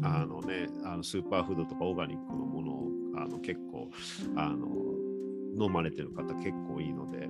[0.02, 3.90] あの、ね、あのスーパーフードとかオーガニックのものをあの結構
[4.36, 4.66] あの
[5.66, 7.28] 飲まれてる方結構いいので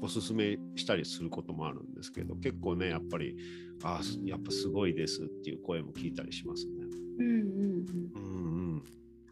[0.00, 3.36] おすすめしたりすることもあるんですけど結構ねやっぱり
[3.82, 6.72] あやっぱすごいですっていう声も聞いたりしますね。
[7.18, 8.12] うんうんうん。
[8.14, 8.82] うんうん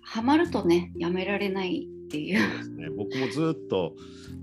[0.05, 2.38] ハマるとね、やめられないっていう。
[2.38, 3.95] そうですね、僕もずっと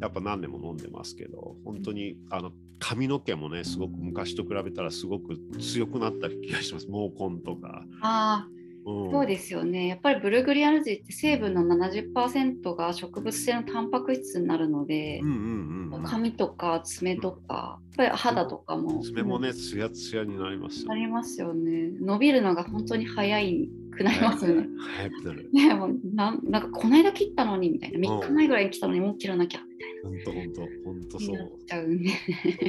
[0.01, 8.47] やっぱ何年も飲んでますけど本当にあの髪の毛もねすごく昔と比べたらすごく強くなった気がします毛根とか、ああ、
[8.85, 9.87] うん、そうですよね。
[9.87, 19.01] やっぱりブルーグリアルジーって成分の70%が植物性のタンパク質になるのでうん、うんうんうん髪とか爪とか、やっぱり肌とかも。
[19.03, 21.91] 爪もねツヤツヤになりますよなりますよね。
[21.99, 24.67] 伸びるのが本当に早いくなりますよね。
[24.95, 31.25] 早くなるねもうなんなんかこの間切ったのにみたいな、3日前ぐらいに切ったのにもう切らなきゃみたい本当本当本当な。
[31.25, 31.37] そう。
[31.37, 32.09] なっちゃうんで。
[32.09, 32.15] そ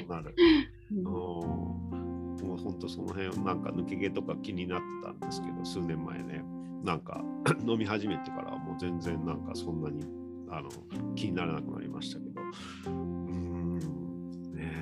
[0.07, 0.35] うなる。
[0.91, 0.99] うん。
[0.99, 1.05] うん
[2.41, 6.43] もう本当その辺なんか抜け毛とか気になったんですけど数年前ね。
[6.83, 7.23] なんか
[7.67, 10.03] 飲み始めてからはもう全然なんかそんなに
[10.49, 10.69] あの
[11.15, 12.41] 気にならなくなりましたけど。
[12.41, 13.79] うーん。
[14.55, 14.73] ね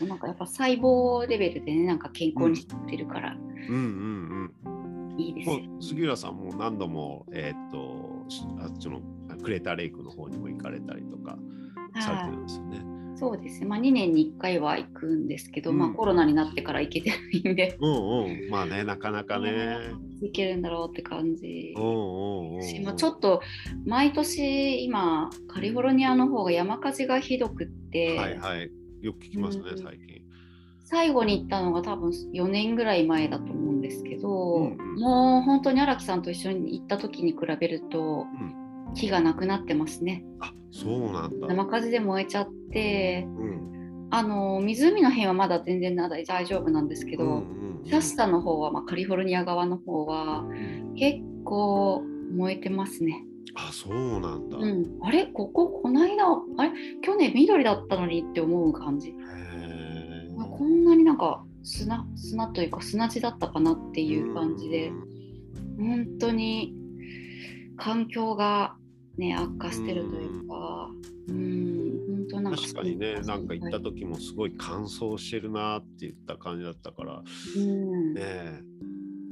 [0.00, 0.06] え。
[0.06, 3.36] なんかやっぱ細胞レベルでね、なんか健康にしてるから。
[3.68, 3.74] うん。
[3.74, 4.74] うんうん
[5.16, 9.00] いいですよ、もう杉浦さんも何度もえーっとしあっちの
[9.44, 11.38] クレーターレイクの方にも行かれたりとか
[12.00, 12.94] されてるんですよね。
[13.16, 13.66] そうですね。
[13.66, 17.16] まあ2年に1回は行くんですけど、うんまあコロナになってから行けてな
[17.50, 19.76] いんで、うんうんまあねなかなかね。
[20.20, 22.56] 行けるんだろうって感じうん。
[22.56, 23.42] うんちょっと
[23.86, 28.70] 毎年今カリフォルニアの方が山火事がひどくって、はいはい
[29.02, 30.22] よく聞きますねうん最近。
[30.86, 38.63] 最後に行ったのが多分4年ぐらい前だと思うんですけど、もう本当に荒木さんと一緒に行った時に比べるとうん
[38.94, 40.24] 木がなくなってますね。
[40.40, 41.48] あそうなんだ。
[41.48, 52.02] 山火事で燃えちゃってうんあの湖の辺はまだ全然な大丈夫なんですけど、うんうんシャスタの方は、まあ、カリフォルニア側の方はうん結構
[52.34, 53.22] 燃えてますね。
[53.54, 54.56] あそうなんだ。
[54.56, 55.26] へうん、あれ？
[55.26, 56.24] こここの間
[56.56, 56.72] あれ？
[57.02, 59.10] 去年緑だったのにって思う感じ。
[59.10, 60.34] え。
[60.40, 64.90] あこんなになんか砂砂というか砂地だったかなっていう感じで、
[65.76, 66.74] 本当に
[67.76, 68.76] 環境が
[69.16, 70.90] ね悪化してるというか、
[71.28, 77.22] うん、本当なんか確かにね、なんか行った時、時もすごい乾燥してるなって言った感じだったから、
[77.56, 78.14] うん。
[78.14, 78.60] ねえ、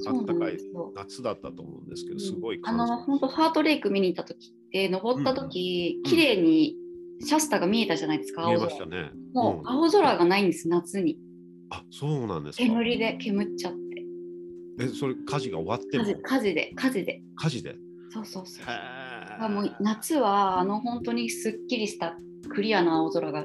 [0.06, 0.58] あったかい
[0.94, 6.76] 夏だったと思うんですけど、すごいあ乾燥の本当ハートレイク見に行った時って登った時、うん綺麗に
[7.24, 9.10] シャスタが見えたじゃないですか、見え青空ましたね。
[9.32, 11.18] もう青空がないんです夏に。
[11.70, 12.64] あそうなんですか。
[12.64, 13.80] 煙で煙っちゃって。
[14.80, 16.04] え、それ火事が終わっても？
[16.04, 17.22] 火事火事で火事で。
[17.36, 17.70] 火事で？
[17.70, 17.76] へ
[18.10, 18.64] そうそうそう。
[18.68, 19.01] え。
[19.40, 22.16] あもう夏はあの本当にすっきりした
[22.48, 23.44] クリアな青空が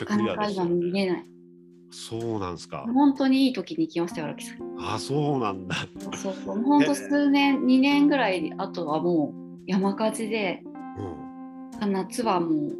[0.00, 1.24] なかなか今見えない。
[1.90, 2.84] そうなんですか。
[2.92, 4.58] 本当にいい時に行きましたよ、荒木さん。
[4.78, 5.76] あ、そうなんだ。
[6.14, 10.62] そうそう、本当数年、2年ぐらい後はもう山火事で、
[11.80, 11.92] うん。
[11.92, 12.76] 夏はもう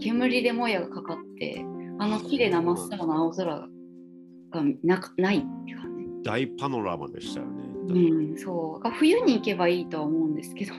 [0.00, 1.64] 煙でもやがかかって、
[1.98, 3.68] あの綺麗な真っ青な青空
[4.50, 6.06] がなかないっていうかね。
[6.22, 7.69] 大パノラマでしたよね。
[7.92, 8.90] うん、そう。
[8.90, 10.72] 冬に行けばいいとは思うんですけど、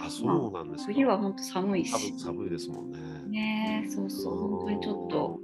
[0.00, 0.92] あ、 そうなんですか。
[0.92, 2.12] 冬は本当寒い寒し。
[2.18, 2.98] 寒いですもんね。
[3.28, 5.40] ねえそうそう、本当にちょっと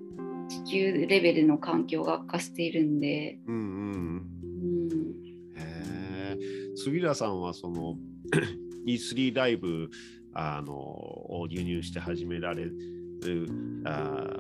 [0.49, 4.91] 地球レベルの環境が悪化しているんで、うんうんうん。
[4.93, 5.13] うん、
[5.57, 6.39] へえ。
[6.77, 7.99] 杉浦さんはその
[8.87, 9.91] E3 ライブ
[10.35, 12.75] あのを輸入して始められる
[13.85, 14.37] あ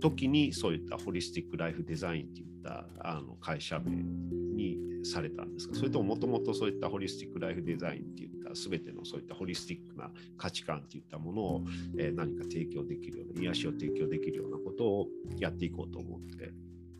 [0.00, 5.74] 時にそういったホリスティック・ライフ・デザインっていったあの会社名にされたんですか？
[5.74, 11.64] それとももともとそういったホリスティック・ライフ・デザインっていった全てのそういったホリスティックな価値観っていったものを、
[11.98, 15.08] えー何か提供できるような癒しを提供できるようなことを
[15.38, 16.52] やっていこうと思って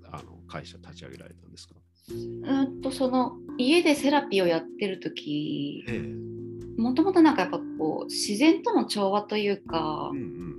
[0.04, 1.74] あの会社立ち上げられたんですか？
[2.10, 6.80] うんとその家でセラピーをやってる時ええ。
[6.80, 10.56] もともとなんかやっぱこう自然との調和というかうんうん。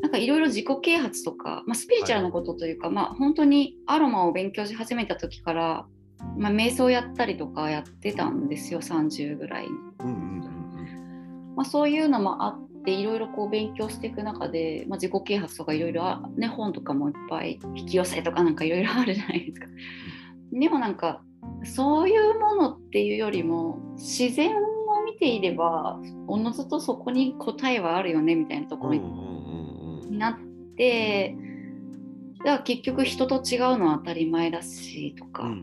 [0.00, 5.86] なんかいろいろ自己啓発とか、まあ、スピリチュアルなことというか、まあ本当にアロマを勉強し始めた時から、
[6.36, 9.68] まあ、瞑想やったりとかやってたんですよ30ぐらいに。
[10.00, 19.66] うんうんうんまあ、そういうのもあっていろいろこう勉強していく中で、まあ、自己啓発とかいろいろあね本とかもいっぱい引き寄せとかなんかいろいろあるじゃないですか。
[20.52, 21.22] でもなんか
[21.64, 31.47] そういうものっていうよりも自然を見ていればおのずとそこに答えはあるよねみたいなところにうんうんうんうん
[32.40, 35.54] になってだから結局人と違うのは当たり前だしとか、うんう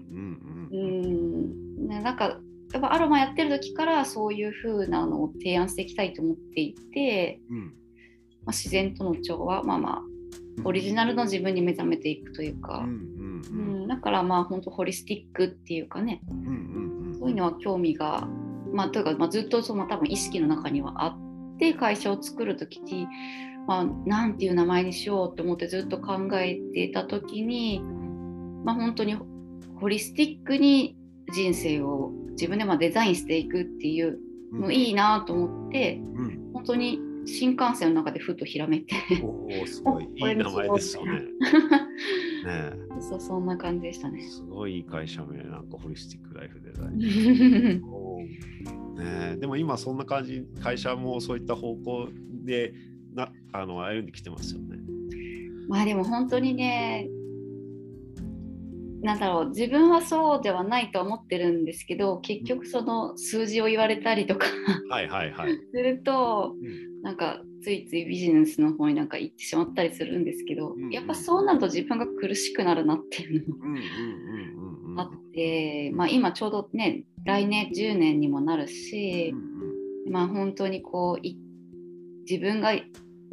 [0.71, 1.85] うんうん。
[1.85, 1.87] ん。
[1.87, 2.39] ね、なんか
[2.73, 7.59] やっぱアロマやってる時からそういう風なのを提案していきたいと思っていて、うん。
[8.45, 10.01] まあ、自然との調和まあまあ
[10.63, 13.87] オリジナルの自分に目覚めていくというか、うんうんうん。
[13.87, 16.21] だからまあ本当ホリスティックっていうかね。
[16.29, 18.27] うんうんうんそういうのは興味が、
[18.71, 21.24] まあ、というか、まあ、ずっとその多分意識の中にはあっ
[21.57, 23.07] て会社を作る時に、
[23.67, 27.81] まあ、なんていう名前にしようと思ってずっと考えていた時に、
[28.63, 29.17] まあ、本当に
[29.79, 30.95] ホリスティックに
[31.33, 34.19] 人生を自分でまあデザインしていくっていう
[34.51, 34.61] うん。
[34.61, 36.51] のいいなと思ってうん。
[36.53, 38.95] 本当に新幹線の中でふとひらめいて。
[39.23, 40.05] おおすごい。
[40.15, 41.11] いい名前ですよね。
[42.45, 44.21] ねそうそんな感じでしたえね。
[44.21, 46.87] すごいいい会社名なんかホリスティックライフデザイ
[47.77, 47.81] ン。
[48.95, 52.09] ねえでも今そんな感じ会社もそういった方向
[52.43, 52.73] で
[53.13, 54.79] なあの歩んできてますよね。
[55.67, 57.07] まあでも本当にね
[59.01, 64.47] なんだろう自分はそうではないとは思ってるんですけど結局その数字を言われたりとか
[64.89, 65.51] はいはいはい。
[65.71, 75.01] するとうんなんかついついビジネスの方になんか行ってしまったりするんですけど、うんうんやっぱそうなると自分が苦しくなるなっていうのも。
[75.01, 79.33] あって、まあ、今ちょうどね来年10年にもなるし
[80.05, 81.37] う、んまあ本当にこうい
[82.29, 82.71] 自分が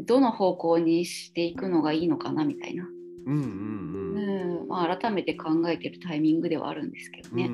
[0.01, 2.89] どの方向にしていくのがいいのかなみたいな、
[3.27, 3.49] うんうんうん。
[4.15, 4.63] うん。
[4.63, 7.51] うんまあ、改めて考えてるタイミングではあるんですけどね、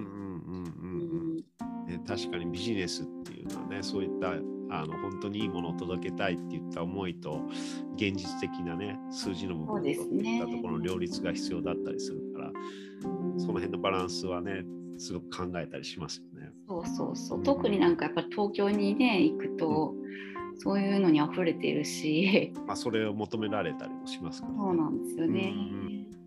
[2.06, 4.36] 確かにビジネスっていうのはねそういった
[4.70, 7.42] あの本当にいいものを届けたいっていった思いと
[7.96, 12.52] 現実的なね数字の部分といったところの両立が必要だったりするから
[13.04, 14.64] うんその辺のバランスはね
[14.98, 16.50] すごく考えたりしますよね。
[16.68, 17.42] そうそうそう。
[17.42, 19.94] 特になんかやっぱり東京にね行くと、
[20.56, 22.52] そういうのに溢れているし。
[22.66, 25.54] まあそれを求められたりもしますから、そうなんですよね。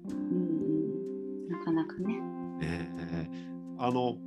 [0.10, 1.49] ううん。
[1.49, 2.21] なかなかね。
[2.60, 3.30] ねえ。
[3.77, 4.17] あの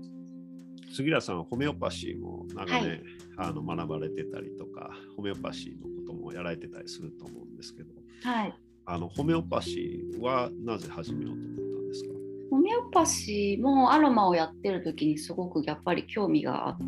[0.93, 3.03] 杉浦さんはホメオパシーも長年、はい
[3.37, 7.91] あの学ばれてたりとかホメオパシーのこともやられてたりすると思うんですけど
[8.23, 8.55] はい。
[8.87, 12.11] あのホメオパシーはなぜ始めようと思ったんですか？
[12.51, 16.79] ホメオパシーもアロマをやってる時にすごくやっぱり興味があっ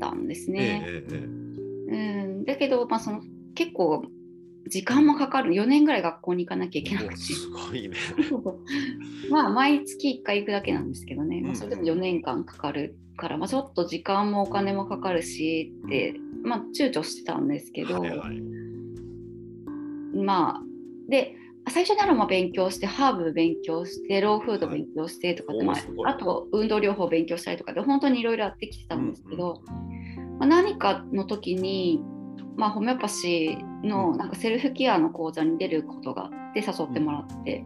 [0.00, 0.84] たんですね。
[0.86, 1.46] えええ
[1.88, 1.96] う
[2.40, 3.22] ん、だけど、まあ、その
[3.54, 4.04] 結構
[4.68, 5.52] 時間もかかる。
[5.52, 7.16] 4年ぐらい学校に行かなきゃいけなくて。
[7.16, 7.96] すごいね。
[9.30, 16.14] まあ毎月1回行くだけなんですけどね、まあ、うんそれでも4年間かかるから、まあ、ちょっと時間もお金もかかるしって、
[16.44, 18.40] まあ躊躇してたんですけど、はいはい。
[20.16, 20.62] まあ
[21.08, 21.34] で
[21.68, 29.96] 最初にアロマ勉強してハーブ勉強してローフード勉強してとかって、まあ、あと運動療法勉強したりとかで本当にいろいろやってきてたんですけど、うん
[30.38, 32.02] まあ、何かの時に、
[32.56, 37.64] まあ、ホメオパシーのなんかセルフケアの講座に出ることがあって誘ってもらって、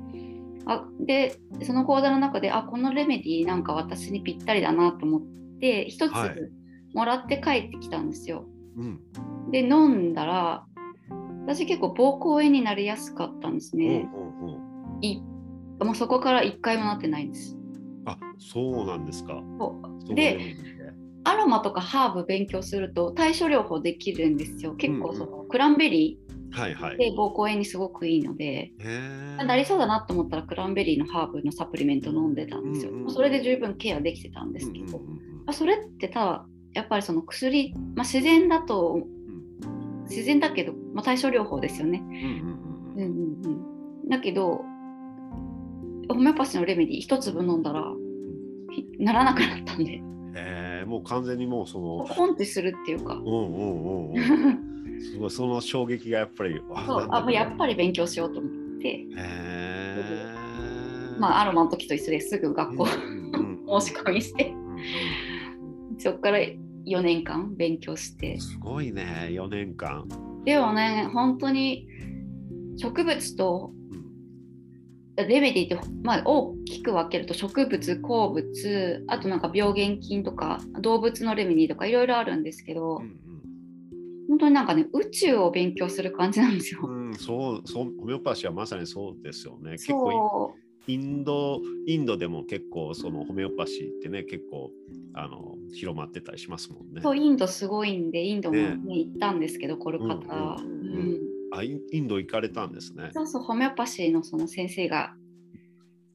[0.70, 5.22] あでその講座の中であこのレメディーなんか私にぴったりだなと思っ
[5.60, 6.36] て一つはい
[6.94, 8.44] もらって帰ってきたんですよ。
[8.76, 9.00] ううん
[9.50, 10.64] で飲んだら
[11.46, 14.08] 私結構膀胱炎になりやすかったんですうんね。
[14.14, 14.60] うんうん
[15.02, 15.22] い
[15.82, 17.56] もうそこから一回もなってないんです。
[18.04, 19.42] あそうなんですか。
[20.14, 20.56] で
[21.24, 24.74] アロマとかハーブ勉強すると対処療法できるんですよ。
[24.76, 26.18] 結構その、うクランベリ
[26.50, 26.94] はいはい。
[26.96, 28.72] ーで膀胱炎にすごくいいので、
[29.44, 32.92] なりそうだなと思ったらクランベリーのハーブのサプリメント飲んでたんですよ。
[32.92, 33.10] うんうんうん。
[33.12, 35.16] それで十分ケアできてたんですけど、うんうんうん。
[35.46, 42.02] まあそれってただやっぱりその薬、まあ、自然だとうん自然だけど、まあ、対処療法ですよね。
[42.04, 43.62] うんうんうんうん。
[44.02, 44.64] うん、だけど
[46.08, 47.84] ホメオパシーのレメディ一粒飲んだら
[48.72, 49.98] ひならなくなったんで。
[49.98, 52.06] うんへーもう完全にもうその。
[52.14, 53.14] ポンってするっていうか。
[53.14, 54.70] うんうんうんうん
[55.00, 60.40] すごいその衝撃がやっぱりあそうあもうやっぱり勉強しようと思って、へえ
[61.18, 64.54] まあ、アロマの時と一緒ですぐ学校申し込みして
[65.98, 70.08] そこから4年間勉強してすごいね4年間
[70.44, 71.86] でもね本当に
[72.78, 83.29] 植物とうんレメディって、まあ、大きく分けると植物鉱物あとなんか病原菌とか動物のレメディとかいろいろあるんですけど、うん
[84.30, 86.82] 本当になんかね宇宙を勉強する感じなんですよ。
[86.84, 89.72] うんうんそうそうホメオパシーはまさにそうですよね。
[89.72, 90.54] 結構
[90.86, 94.70] インドインドでも結構そのホメオパシーってね結構
[95.14, 97.02] あの広まってたりしますもんね。
[97.02, 100.58] そうインドすごいんでインドも、ねね行ったんですけどコルカタ、
[101.52, 103.10] あインド行かれたんですね。
[103.12, 105.12] そうそうホメオパシーのその先生が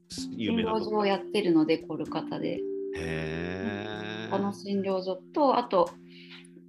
[0.09, 0.85] 診有名なとこ。
[0.85, 2.61] 療所をやってるのでコルカタで。
[2.97, 5.89] へこの診療所とあと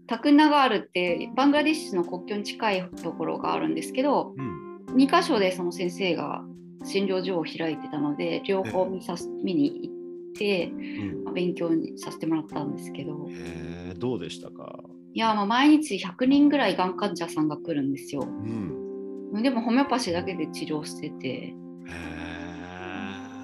[0.07, 4.77] タクナガールってバングラディッシュの国境に近いところがあるんですけどうん。
[4.95, 6.43] 2箇所でその先生が
[6.85, 9.95] 診療所を開いてたので両方見さす見に行っ
[10.39, 11.25] てうん。
[11.25, 13.13] まあ勉強にさせてもらったんですけど。
[13.31, 13.99] へー。
[13.99, 14.85] どうでしたか、
[15.15, 18.23] いやまあ毎日100人ぐらいがん患者さんが来るんですよ。
[18.23, 21.55] うん、でもホメオパシーだけで治療してて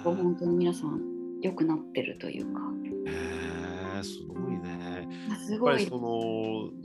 [0.04, 1.00] 本当に皆さん
[1.40, 2.60] 良くなってるというか。
[3.06, 4.04] へー。
[4.04, 4.81] すごいね。
[5.36, 5.98] すごいやっぱりそ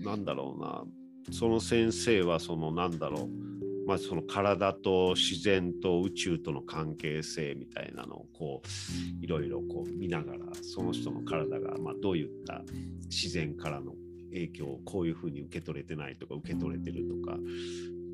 [0.04, 0.84] のなんだろうな。
[1.30, 3.88] その先生はそのなんだろう。
[3.88, 12.64] まあその体と自然と宇宙との関係性みたいなのをこういろいろこう見ながらその人の体がまあどういった
[13.06, 13.94] 自然からの
[14.34, 17.38] 影響をこういうふうに受け取れてないとか受け取れてるとか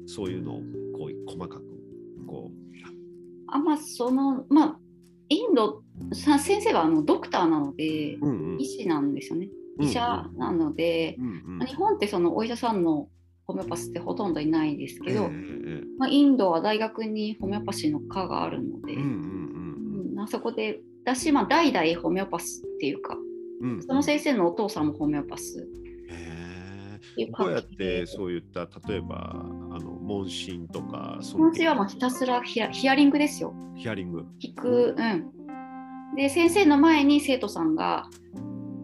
[0.05, 0.59] そういうのを
[0.95, 1.63] こう細かく
[2.27, 2.51] こ
[3.47, 4.79] あまあそのまあ
[5.29, 5.81] インド
[6.13, 8.61] さ先生はあのドクターなのでう、うんうん。
[8.61, 9.49] 医師なんですよね
[9.79, 11.57] 医者なので、うんうん。
[11.59, 13.07] まあ日本ってそのお医者さんの
[13.45, 19.09] ホメオパシーってほとんどいないですけど、ええまあ、インドは大学にホメオパシーの科があるので、うんうんう
[20.15, 23.17] んあそこでだし、まあ、代々ホメオパスっていうか
[23.61, 23.83] うんうん。
[23.83, 25.67] その先生のお父さんもホメオパス。
[26.09, 33.53] へっていうーどうやってでそういった例えばあの問診とかそ本日はもうひたすらヒアヒアリングですよ。
[33.75, 34.25] ヒアリング。
[34.41, 38.07] 聞く、うん、で先生の前に生徒さんが、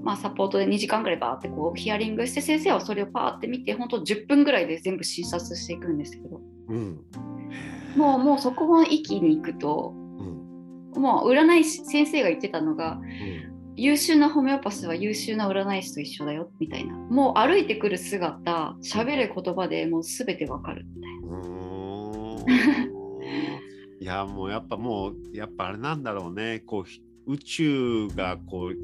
[0.03, 6.41] まあ、サポートで2時間ぐらいバーってこうヒアリングして先生はそれをパーって見て本当10分ぐらいで全部診察していくんですけど。
[6.69, 6.99] うん。
[7.95, 9.93] もうもうそこの域に行くと
[10.95, 11.01] うん。
[11.01, 13.49] もう占い師先生が言ってたのがうん。
[13.75, 16.95] 優秀なホメオパスは優秀な占い師と一緒だよみたいな。
[16.95, 20.85] もう歩いてくる姿喋る言葉でもう全てわかる。
[20.95, 21.19] みたいな
[24.01, 26.59] いやもうやっぱもうやっぱあれなんだろうね。
[26.59, 28.75] こうひ宇宙がこう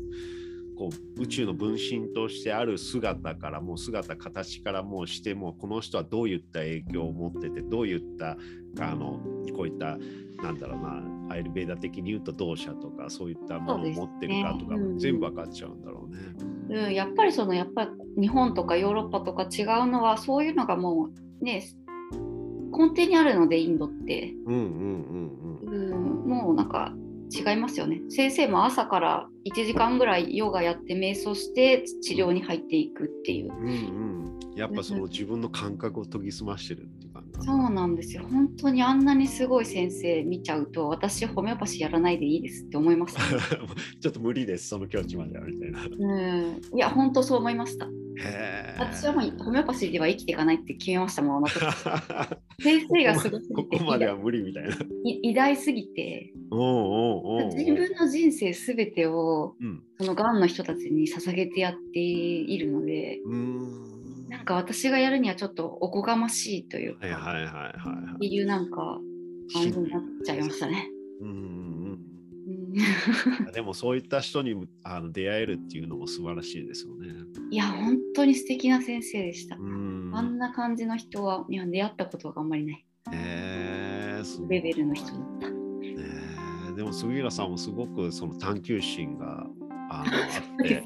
[0.78, 8.38] こう宇宙の分身としてある姿からもう姿形からもうしてもこの人はどういった影響を持っててどういった
[8.80, 9.20] あの
[9.56, 9.98] こういった
[10.44, 14.82] なんだろうなアイルベーダ的に言うと同社とかそういったものを持ってるかとかね。
[14.82, 15.00] うん。
[15.00, 16.86] 全部分かっちゃうんだろうね。
[16.86, 17.90] うん、やっぱりそのやっぱり
[18.22, 21.10] 日本とかヨーロッパとか違うのはそういうのがも
[21.42, 21.64] うね
[22.78, 25.94] 根底にあるのでインドって、うんうんうんうん。
[25.94, 26.94] うん、もうなんか
[27.32, 28.02] 違いますよね。
[28.10, 33.54] 先生も朝から1時間ぐらいヨガやって瞑想して治療に入っていくっていう。
[33.54, 37.46] うんうん、やっぱその自分の感覚を研ぎ澄ましてるっていう感じ。
[37.46, 38.24] そうなんですよ。
[38.30, 43.18] 本当にあんなにすごい先生見ちゃうと私ホメオパシーやらないでいいですって思います、
[44.00, 45.82] ちょっと無理です、その境地まではみたいな。
[45.84, 47.86] うん、いや本当そう思いました。
[47.86, 47.90] へ
[48.78, 51.59] 私はもうホメオパシーでは生きていかないって決めましたもんあの時
[52.63, 54.76] 先生がすごすこぎてこまでは無理みたいな。
[55.03, 59.84] い偉大すぎて自分の人生すべてをうん。
[59.99, 64.30] そのがんの人たちに捧げてやっているのでん。
[64.30, 68.99] なんか私がやるにはちょっとおこがましいというか、はいはいはいはいはっていうなんか
[69.53, 70.89] 感じになっちゃいましたね。
[71.22, 71.75] うん
[73.54, 77.08] でもそういった人にあの出会えるっていうのも素晴らしいですよね。
[77.50, 79.56] いや本当に素敵な先生でした。
[79.56, 80.12] うん。
[80.14, 82.86] あんな感じの人は出会ったことがあんまりない。
[83.14, 85.50] えー、レベルの人だった。
[85.50, 85.56] ね
[86.72, 86.74] え。
[86.76, 89.48] でも杉浦さんもすごくその探求心が
[89.90, 90.12] あの
[90.60, 90.84] あって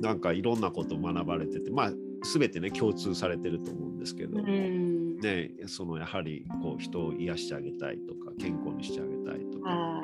[0.00, 1.92] なんかいろんなことを学ばれててまあ
[2.34, 5.16] 全てね共通されてると思うんですけど、うん。
[5.18, 10.02] ね、そのやはりこう人を癒してあげたいとか健康にしてあげたいとか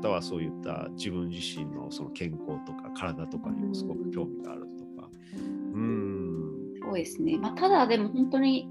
[0.00, 5.08] たはそういった自分自身のその健康とか体とかにもすごく興味があるとか。
[5.74, 6.40] うん
[6.82, 7.38] そうですね。
[7.38, 8.68] まあ、ただでも本当に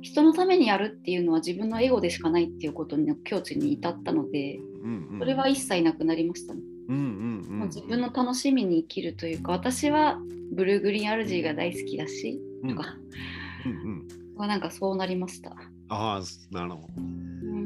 [0.00, 6.60] 人のためにやるっていうのは自分のエゴでしかないっていうことに境地に至ったので、うんうんそれは一切なくなりましたね。
[6.88, 10.18] うんうんうん自分の楽しみに生きるというか、私は
[10.52, 12.96] ブルーグリーンアルジーが大好きだし、うんとか、
[13.64, 15.54] うんうん まあなんかそうなりました。
[15.88, 16.88] ああなるほど。
[16.96, 17.61] うん、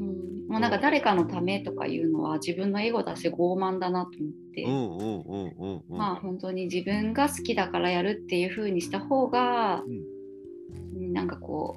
[0.48, 5.98] もうなんか誰かのためとかいうのは自分のエゴだし傲慢だなと思って、うんうんうんうんうん。
[5.98, 9.82] まあ本当に自分が好きだからやるっていう風にした方が、
[10.94, 11.76] なんかこ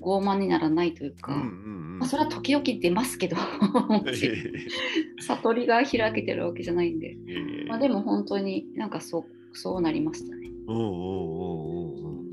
[0.00, 1.50] う傲慢にならないというか、うんうんう
[1.96, 1.98] ん。
[1.98, 3.36] まあ、それは時々出ますけど
[5.20, 7.16] 悟りが開けてるわけじゃないんで、
[7.66, 10.48] まあ、でも本当になんかそうそうなりましたね。
[10.68, 10.90] うんうんうん
[11.94, 12.30] うんうん。
[12.30, 12.32] ね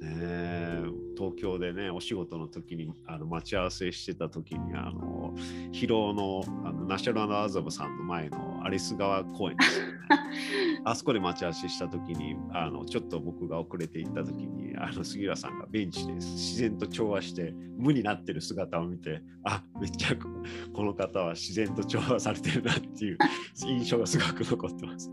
[0.00, 5.34] え東京でねお仕事の時にあの待ち合わせしてた時にあの
[5.72, 9.92] 広尾のあのナショナルアザブさんの前のアリス川公園ですよね。
[10.84, 20.28] あそこで待ち合わせした時にあのちょっと僕が遅れて行った時にあの杉浦さんがベンチで自然と調和して無になってる姿を見てあめっちゃこ
[20.72, 23.18] この方は自然と調和されてるなっていう
[23.54, 25.10] 印象がすごく残ってます。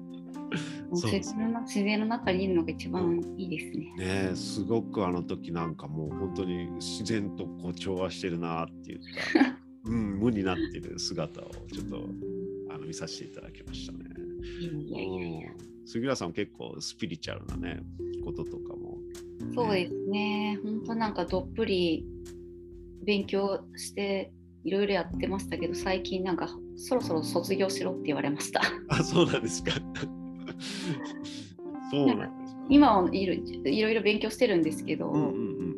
[0.91, 3.93] 自然の自然の中にいるのが一番いいですね。
[3.97, 8.99] ねえすごくあの時なんかもう本当に自然とこう調和してるなって言っ
[9.33, 12.09] た、 うん、無になってる姿をちょっと
[12.69, 13.99] あの見させていただきましたね。
[15.85, 17.81] 杉浦さんも結構スピリチュアルなね
[18.23, 18.97] こととかも。
[19.53, 20.59] そうですね。
[20.63, 22.05] 本当なんかどっぷり
[23.03, 24.31] 勉強して
[24.63, 28.61] いろいろやってましたけど、最近なんかそろそろ卒業しろって言われました。
[28.89, 29.73] あそうなんですか。
[31.91, 32.59] そうなんですか。
[32.69, 35.75] 今はいろいろいろ勉強してるんですけど、うんうんうん。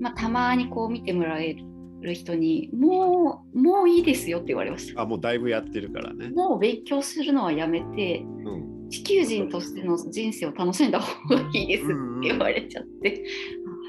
[0.00, 1.56] まあ、たまにこう見てもらえ
[2.00, 5.02] る人にもうもういいですよって言われました。
[5.02, 6.30] あもうだいぶやってるからね。
[6.30, 11.92] もう勉強するのはやめてうん、地球人としての人生を楽しんだ方がいいですって
[12.22, 13.22] 言われちゃって、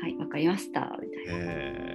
[0.01, 1.43] あはいわかりましたみたいな。
[1.43, 1.92] えー、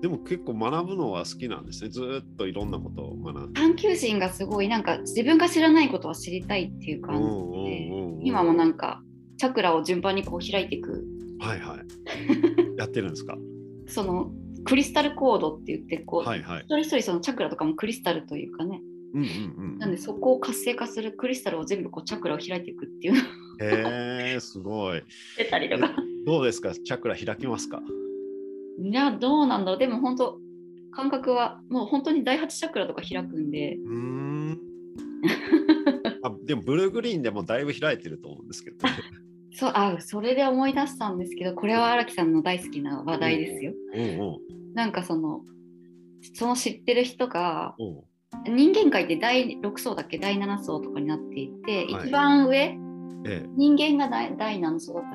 [0.00, 1.90] でも結構学ぶのは好きなんですね。
[1.90, 3.60] ずーっといろんなことを学んで。
[3.60, 7.22] 探求心がすごいなんか自分が知らないことは知りたいっていう感じ
[7.70, 7.88] で、
[8.24, 9.02] 今もなんか
[9.38, 11.04] チャクラを順番にこう開いていく
[11.40, 11.80] はいはい。
[12.78, 13.36] やってるんですか？
[13.86, 14.30] その
[14.64, 16.62] クリスタルコードって言ってこう、はいはい。
[16.62, 18.80] 一人一人そのチャクラとかもクリスタルというかね
[19.14, 19.78] うんうんうん。
[19.78, 23.14] なんでそこを活性化するクリスタルを全部こうチャクラを開いていくっていう
[23.60, 25.02] へえすごい。
[25.36, 25.94] 出たりとか
[26.24, 26.72] どうですか？
[26.74, 27.82] チャクラ開きますか？
[28.78, 30.38] いやどうなんだろうでも本当
[30.90, 34.58] 感覚はもう本当に第8チャクラとか開くんでうーん。
[36.24, 38.76] あでもブルーグリーンでもだいぶ開いてると思うんですけど、
[39.52, 43.72] そうあそれで思い出したんですけどこれは荒木さんの大好きな話題ですよ。
[43.94, 44.04] うんう
[44.38, 45.42] んなんかその
[46.34, 48.02] その知ってる人がうん。
[48.54, 50.18] 人間界って第6層だっけ？
[50.18, 52.58] 第7層とかになっていて、はい一番上？
[52.58, 52.78] え
[53.26, 53.46] え。
[53.56, 55.10] 人間が第第何層だった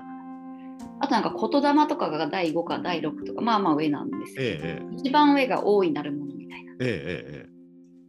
[0.99, 7.49] あとなんか言霊とかが第5か第6とかまあまあ上なんですよ、えええ一番上が大いなるものみたいなええ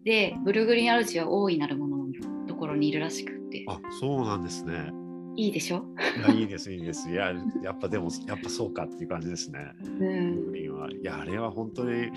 [0.05, 2.05] でブルーグリーンアルジは大いなるものの
[2.47, 4.91] ところにいるらしくってあそうなんですね。
[5.37, 5.85] いいでしょ、
[6.19, 7.09] いやいいですいいです。
[7.09, 7.33] いや
[7.63, 9.61] やっぱでもやっぱそうかっていう感じですね。
[9.85, 10.91] うブルグリーンは。
[10.91, 12.09] いやあれは本当に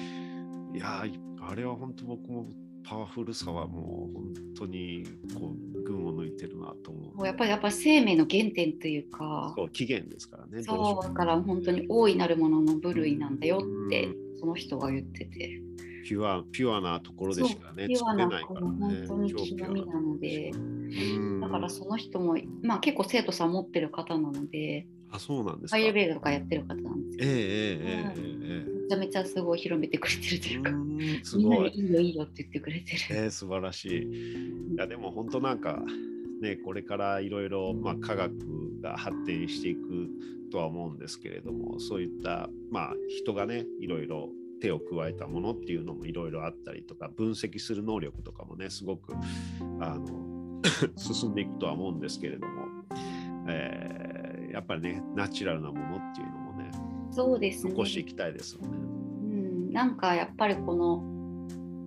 [0.74, 1.04] いや
[1.40, 2.48] あれは本当僕も
[2.84, 5.04] パワフルさはもう本当に
[5.34, 7.16] こう群を抜いてるなと思う。
[7.18, 10.64] もうやっぱりやっぱり生命の原点というかそう起源ですからね。
[10.64, 15.62] そうだから本当に大いなるものの部類なんだよってうんその人が言ってて
[16.04, 19.08] ピュアピュアなところでしかねピュアな作れないからこのね。
[19.08, 25.78] 本当に極みなのでうんだからその人も、まあ、結構生徒さん持ってる方なのであそうなんですか。
[25.78, 28.32] アイルベーダとかやってる方なんですけえええええ
[28.64, 30.72] ええどめちゃめちゃすごい広めてくれてるというか、
[31.24, 31.72] すみんなごい。
[31.72, 32.98] でいいよいいよって言ってくれてる。
[33.12, 34.74] えー、素晴らしい。
[34.74, 35.82] いやでも本当なんか
[36.42, 38.34] ねこれからいろいろまあ科学
[38.82, 40.10] が発展していく
[40.52, 44.30] とは思うんですけれどもそういったまあ人がねいろいろ
[44.62, 49.14] 手を加えたものっていうのもいろいろあったりとか分析する能力とかもねすごく
[49.80, 50.62] あの
[50.98, 52.68] 進んでいくとは思うんですけれども、
[53.48, 54.12] えー
[54.52, 56.41] やっぱりねナチュラルなものっていうの
[57.12, 57.72] そうですね。
[57.72, 58.70] 残していきたいですよね。
[58.70, 61.04] うん、なんかやっぱりこの、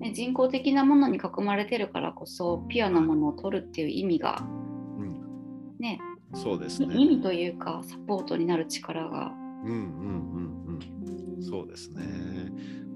[0.01, 5.99] ね、人工的なものに囲まれてるからこそピュアなものを取るっていう意味が、うん、ね、
[6.35, 6.95] そうですね。
[6.97, 9.33] 意味というかサポートになる力が。
[9.64, 11.43] うんうんうんうん。
[11.43, 12.03] そうですね。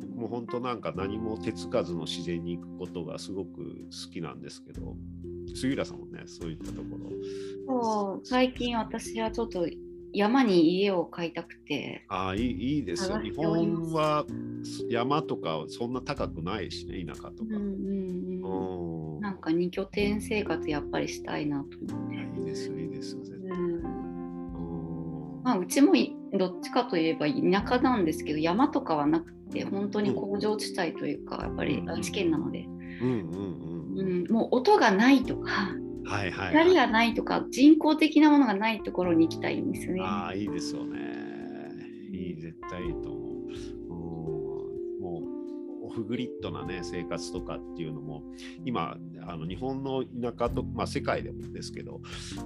[0.01, 4.97] 僕も本当なんか何も手つかずの自然に行くことがすごく好きなんですけど、
[5.55, 7.11] 杉浦さんもね、そういったところ。
[7.66, 9.66] そう最近私はちょっと
[10.12, 12.04] 山に家を買いたくて。
[12.09, 13.18] ああ、いいいいですよ。
[13.18, 14.24] 日本は
[14.88, 17.34] 山とかそんな高くないしね、田舎とか。
[17.42, 22.14] うんうんうんうんなんか二拠点生活やっぱりしたいなと思って。
[22.14, 23.59] いやいいですよ、いいですよ、絶対。
[23.59, 32.66] うんうんまあ、うちもいどっちかといえば田舎なんですけど山とかはなくて本当に工場地帯というかやっぱり愛知県なので、
[33.00, 34.24] うんうんううん。
[34.24, 35.70] ん、もう音がないとか
[36.09, 40.00] はいはい、光がないとか人工的なものがないところに行きたいんですね。
[40.02, 41.28] ああ、いいですよね。
[42.11, 43.92] いい、絶対いいと思う。
[43.92, 43.98] うん
[45.00, 45.22] も
[45.82, 48.22] う、オフグリッドなね、生活とかっていうのも、
[48.64, 52.00] 今、あの日本の田舎と、まあ世界でもですけど、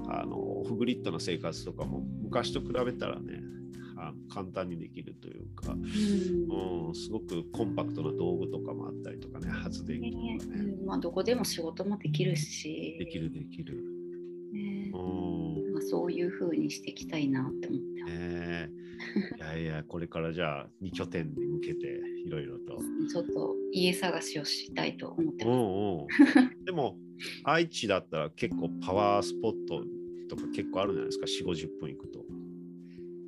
[0.09, 3.41] あのオフグリッドな生活とかも昔と比べたらね、
[4.09, 6.89] あの簡単にできるというか、うん。
[6.89, 10.87] うん、すごくコンパクトな道具とかもあったりとかね、発電機ねとかね、うん。
[10.87, 13.77] まあ、どこでも仕事もできるし、できるできる。
[14.53, 14.91] ね。
[14.93, 14.99] う
[15.71, 15.73] ん。
[15.73, 18.15] まあ、そういう風にしていきたいなって思ってます。
[18.15, 18.71] ねえ。
[19.37, 22.79] いやいや、これからじゃあ2拠点に向けていろいろと。
[23.11, 25.59] ちょっと家探しをしたいと思ってうます。
[25.59, 26.97] んうん、でも、
[27.45, 29.85] 愛知だったら結構パワースポット
[30.29, 32.22] とか結構あるじゃないですか、4、50分行くと。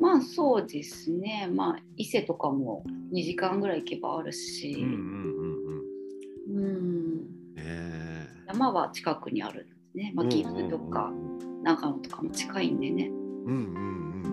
[0.00, 1.48] まあそうですね。
[1.52, 6.64] まあ伊勢とかも2時間ぐらい行けばあるし、うんうんうんうん。
[6.64, 7.16] うん
[7.54, 10.12] ねえ山は近くにあるんですね。
[10.14, 13.06] まあ、岐阜とかうん長野とかも近いんでね。
[13.06, 14.28] うんうんう